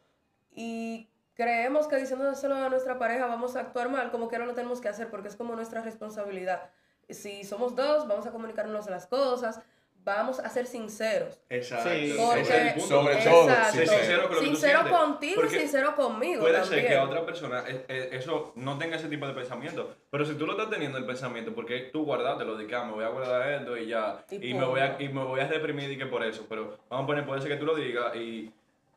y 0.56 1.08
creemos 1.36 1.88
que 1.88 1.98
diciéndoselo 1.98 2.56
a 2.56 2.68
nuestra 2.68 2.98
pareja 2.98 3.28
vamos 3.28 3.56
a 3.56 3.60
actuar 3.60 3.90
mal, 3.90 4.10
como 4.10 4.28
que 4.28 4.40
no 4.40 4.48
lo 4.48 4.56
tenemos 4.56 4.82
que 4.82 4.90
hacer 4.90 5.12
porque 5.12 5.28
es 5.28 5.36
como 5.36 5.54
nuestra 5.56 5.84
responsabilidad. 5.84 6.72
Si 7.10 7.44
somos 7.44 7.76
dos, 7.76 8.08
vamos 8.08 8.26
a 8.26 8.32
comunicarnos 8.32 8.90
las 8.90 9.06
cosas, 9.06 9.60
vamos 10.04 10.40
a 10.40 10.50
ser 10.50 10.66
sinceros. 10.66 11.40
Exacto. 11.50 11.90
Sí. 11.90 12.16
Porque, 12.18 12.68
es. 12.76 12.86
Sobre 12.86 13.16
todo, 13.18 13.50
exacto, 13.50 13.80
sincero 13.80 14.24
con 14.24 14.36
lo 14.36 14.42
que 14.42 14.48
tú 14.48 14.56
sincero 14.56 14.90
contigo 14.90 15.42
Porque 15.42 15.56
y 15.56 15.60
sincero 15.60 15.96
conmigo 15.96 16.42
Puede 16.42 16.60
también. 16.60 16.82
ser 16.82 16.88
que 16.88 16.96
a 16.98 17.04
otra 17.04 17.26
persona 17.26 17.64
eh, 17.68 17.86
eh, 17.88 18.10
eso 18.14 18.54
no 18.56 18.78
tenga 18.78 18.98
ese 18.98 19.08
tipo 19.08 19.28
de 19.28 19.34
pensamiento, 19.34 19.96
pero 20.10 20.26
si 20.26 20.36
tú 20.36 20.46
lo 20.46 20.54
estás 20.54 20.70
teniendo 20.70 20.98
el 20.98 21.06
pensamiento, 21.06 21.54
porque 21.54 21.90
tú 21.92 22.04
guardátelo, 22.04 22.58
de 22.58 22.68
que 22.68 22.76
ah, 22.76 22.84
me 22.84 22.94
voy 22.94 23.06
a 23.06 23.10
guardar 23.10 23.52
esto 23.52 23.78
y 23.78 23.88
ya, 23.88 24.26
Y 24.30 24.50
y, 24.50 24.54
me, 24.54 24.66
voy 24.66 24.82
a, 24.82 24.96
y 25.00 25.10
me 25.10 25.24
voy 25.24 25.40
a 25.40 25.48
reprimir 25.48 25.92
y 25.92 25.98
que 25.98 26.06
por 26.06 26.24
eso, 26.24 26.46
pero 26.50 26.78
vamos 26.90 27.04
a 27.04 27.08
poner, 27.08 27.26
puede 27.26 27.42
ser 27.42 27.52
que 27.52 27.58
tú 27.58 27.66
lo 27.66 27.76
digas 27.76 28.16
y, 28.16 28.52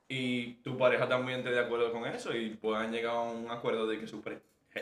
y 0.08 0.54
tu 0.62 0.76
pareja 0.76 1.08
también 1.08 1.38
esté 1.40 1.50
de 1.50 1.60
acuerdo 1.60 1.92
con 1.92 2.06
eso 2.06 2.34
y 2.34 2.50
puedan 2.50 2.92
llegar 2.92 3.16
a 3.16 3.20
un 3.22 3.50
acuerdo 3.50 3.86
de 3.86 3.98
que 3.98 4.04
es 4.04 4.10
súper 4.10 4.40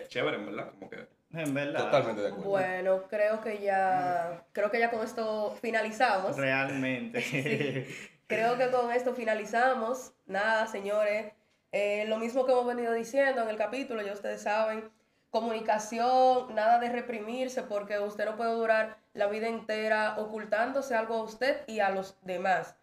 chévere, 0.08 0.38
verdad, 0.38 0.70
como 0.70 0.90
que... 0.90 1.06
En 1.35 1.55
verdad. 1.55 1.85
Totalmente 1.85 2.23
de 2.23 2.29
acuerdo. 2.29 2.51
Bueno, 2.51 3.03
creo 3.09 3.40
que 3.40 3.59
ya 3.61 4.44
creo 4.53 4.70
que 4.70 4.79
ya 4.79 4.90
con 4.90 5.05
esto 5.05 5.57
finalizamos. 5.61 6.37
Realmente. 6.37 7.87
Creo 8.27 8.57
que 8.57 8.70
con 8.70 8.90
esto 8.90 9.14
finalizamos. 9.14 10.14
Nada, 10.27 10.66
señores. 10.66 11.33
Eh, 11.73 12.07
lo 12.09 12.16
mismo 12.16 12.47
que 12.47 12.53
hemos 12.53 12.66
venido 12.66 12.92
diciendo 12.94 13.42
en 13.42 13.49
el 13.49 13.57
capítulo, 13.57 14.01
ya 14.01 14.14
ustedes 14.14 14.42
saben. 14.42 14.90
Comunicación, 15.31 16.55
nada 16.55 16.79
de 16.79 16.88
reprimirse, 16.88 17.62
porque 17.62 17.99
usted 17.99 18.25
no 18.25 18.37
puede 18.37 18.53
durar 18.53 18.97
la 19.12 19.27
vida 19.27 19.49
entera 19.49 20.16
ocultándose 20.16 20.94
algo 20.94 21.16
a 21.16 21.23
usted 21.23 21.64
y 21.66 21.81
a 21.81 21.90
los 21.90 22.16
demás. 22.23 22.77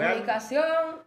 Comunicación 0.00 0.64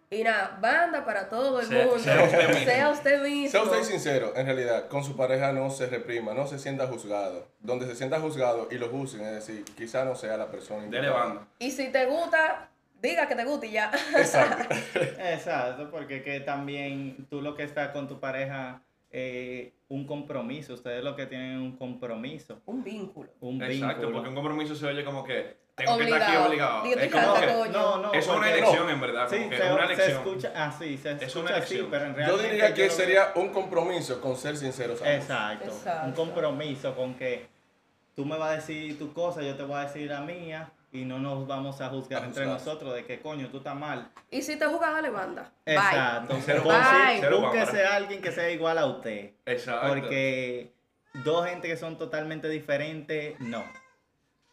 y 0.09 0.23
nada, 0.23 0.57
banda 0.61 1.05
para 1.05 1.29
todo 1.29 1.59
el 1.59 1.67
Sea- 1.67 1.85
mundo. 1.85 1.99
sea 1.99 2.23
usted 2.23 2.49
mismo. 2.49 2.65
Sea 2.65 2.89
usted 2.89 3.23
mismo. 3.23 3.49
Sea 3.51 3.63
usted 3.63 3.83
sincero, 3.83 4.33
en 4.35 4.45
realidad, 4.45 4.87
con 4.87 5.03
su 5.03 5.15
pareja 5.15 5.51
no 5.53 5.69
se 5.69 5.87
reprima, 5.87 6.33
no 6.33 6.47
se 6.47 6.57
sienta 6.59 6.87
juzgado. 6.87 7.47
Donde 7.59 7.85
se 7.85 7.95
sienta 7.95 8.19
juzgado 8.19 8.67
y 8.71 8.75
lo 8.75 8.89
juzguen, 8.89 9.25
es 9.27 9.45
decir, 9.45 9.63
quizá 9.77 10.05
no 10.05 10.15
sea 10.15 10.37
la 10.37 10.47
persona. 10.47 10.85
Dele 10.87 11.09
banda. 11.09 11.47
Y 11.59 11.71
si 11.71 11.89
te 11.91 12.05
gusta, 12.05 12.69
diga 13.01 13.27
que 13.27 13.35
te 13.35 13.45
gusta 13.45 13.65
y 13.65 13.71
ya. 13.71 13.91
Exacto. 14.17 14.75
Exacto, 15.19 15.89
porque 15.91 16.23
que 16.23 16.39
también 16.39 17.27
tú 17.29 17.41
lo 17.41 17.55
que 17.55 17.63
estás 17.63 17.89
con 17.89 18.07
tu 18.07 18.19
pareja, 18.19 18.81
eh, 19.11 19.73
un 19.87 20.05
compromiso, 20.05 20.73
ustedes 20.73 21.03
lo 21.03 21.15
que 21.15 21.25
tienen 21.25 21.53
es 21.55 21.61
un 21.61 21.75
compromiso, 21.77 22.61
Un 22.65 22.83
vínculo. 22.83 23.29
un 23.41 23.61
Exacto, 23.63 23.87
vínculo. 24.01 24.11
porque 24.13 24.29
un 24.29 24.35
compromiso 24.35 24.75
se 24.75 24.85
oye 24.85 25.03
como 25.03 25.23
que 25.23 25.57
tengo 25.79 25.97
que 25.97 26.03
estar 26.05 26.21
aquí 26.21 26.31
Obligado. 26.37 26.47
obligado. 26.47 26.83
Digo, 26.83 26.99
Es 26.99 27.11
como 27.11 27.33
que- 27.35 27.47
coño. 27.47 27.71
No, 27.71 27.97
no, 27.97 28.13
eso 28.13 28.31
es 28.31 28.37
una 28.37 28.51
elección, 28.51 28.89
en 28.89 29.01
verdad, 29.01 29.27
como 29.29 29.43
Sí, 29.43 29.49
que 29.49 29.57
se, 29.57 29.65
es 29.65 29.71
una 29.71 29.87
se 29.87 29.93
elección. 29.93 30.17
escucha 30.17 30.51
así, 30.55 30.97
se 30.97 31.11
Es 31.11 31.21
escucha 31.23 31.39
una 31.39 31.49
así, 31.49 31.57
elección. 31.75 31.87
pero 31.89 32.05
en 32.05 32.11
Yo 32.11 32.17
realidad 32.17 32.43
diría 32.51 32.73
que 32.73 32.89
sería 32.89 33.31
un 33.35 33.49
compromiso 33.49 34.21
con 34.21 34.37
ser 34.37 34.55
sinceros. 34.57 35.01
Exacto, 35.03 35.65
Exacto. 35.65 36.07
un 36.07 36.13
compromiso 36.13 36.95
con 36.95 37.15
que 37.15 37.47
tú 38.15 38.25
me 38.25 38.37
vas 38.37 38.49
a 38.51 38.55
decir 38.55 38.99
tu 38.99 39.13
cosa, 39.13 39.41
yo 39.41 39.55
te 39.55 39.63
voy 39.63 39.77
a 39.77 39.81
decir 39.85 40.09
la 40.09 40.21
mía 40.21 40.69
y 40.91 41.05
no 41.05 41.19
nos 41.19 41.45
vamos 41.47 41.79
a 41.81 41.89
juzgar 41.89 42.23
A 42.23 42.25
entre 42.25 42.45
nosotros 42.47 42.95
de 42.95 43.05
que 43.05 43.19
coño 43.19 43.47
tú 43.49 43.57
estás 43.57 43.75
mal. 43.75 44.09
Y 44.31 44.41
si 44.41 44.55
te 44.57 44.65
juzgan, 44.65 44.93
dale 44.93 45.09
banda. 45.11 45.51
Bye. 45.65 45.75
Exacto. 45.75 46.37
Cero 46.45 46.63
Búsquese- 46.65 47.85
a 47.85 47.95
alguien 47.95 48.21
que 48.21 48.31
sea 48.31 48.49
igual 48.49 48.77
a 48.79 48.85
usted. 48.87 49.31
Exacto. 49.45 49.87
Porque 49.87 50.71
dos 51.23 51.45
gente 51.47 51.67
que 51.67 51.77
son 51.77 51.97
totalmente 51.97 52.49
diferentes, 52.49 53.39
no. 53.39 53.63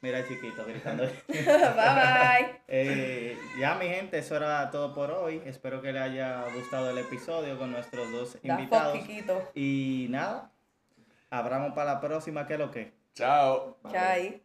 Mira 0.03 0.19
el 0.19 0.29
chiquito 0.29 0.65
gritando. 0.67 1.05
bye 1.29 1.45
bye. 1.45 2.61
Eh, 2.69 3.39
ya 3.59 3.75
mi 3.77 3.87
gente, 3.87 4.19
eso 4.19 4.37
era 4.37 4.71
todo 4.71 4.95
por 4.95 5.11
hoy. 5.11 5.43
Espero 5.47 5.81
que 5.81 5.93
les 5.93 6.03
haya 6.03 6.45
gustado 6.55 6.91
el 6.91 6.99
episodio 6.99 7.59
con 7.59 7.73
nuestros 7.73 8.11
dos 8.13 8.39
Da 8.43 8.55
invitados. 8.55 8.99
Kikito. 8.99 9.51
Y 9.55 10.07
nada, 10.11 10.53
abramos 11.31 11.73
para 11.73 11.95
la 11.95 12.01
próxima, 12.01 12.47
¿qué 12.47 12.55
es 12.55 12.59
lo 12.59 12.71
que? 12.71 12.93
Chao. 13.15 13.79
Chai. 13.91 14.43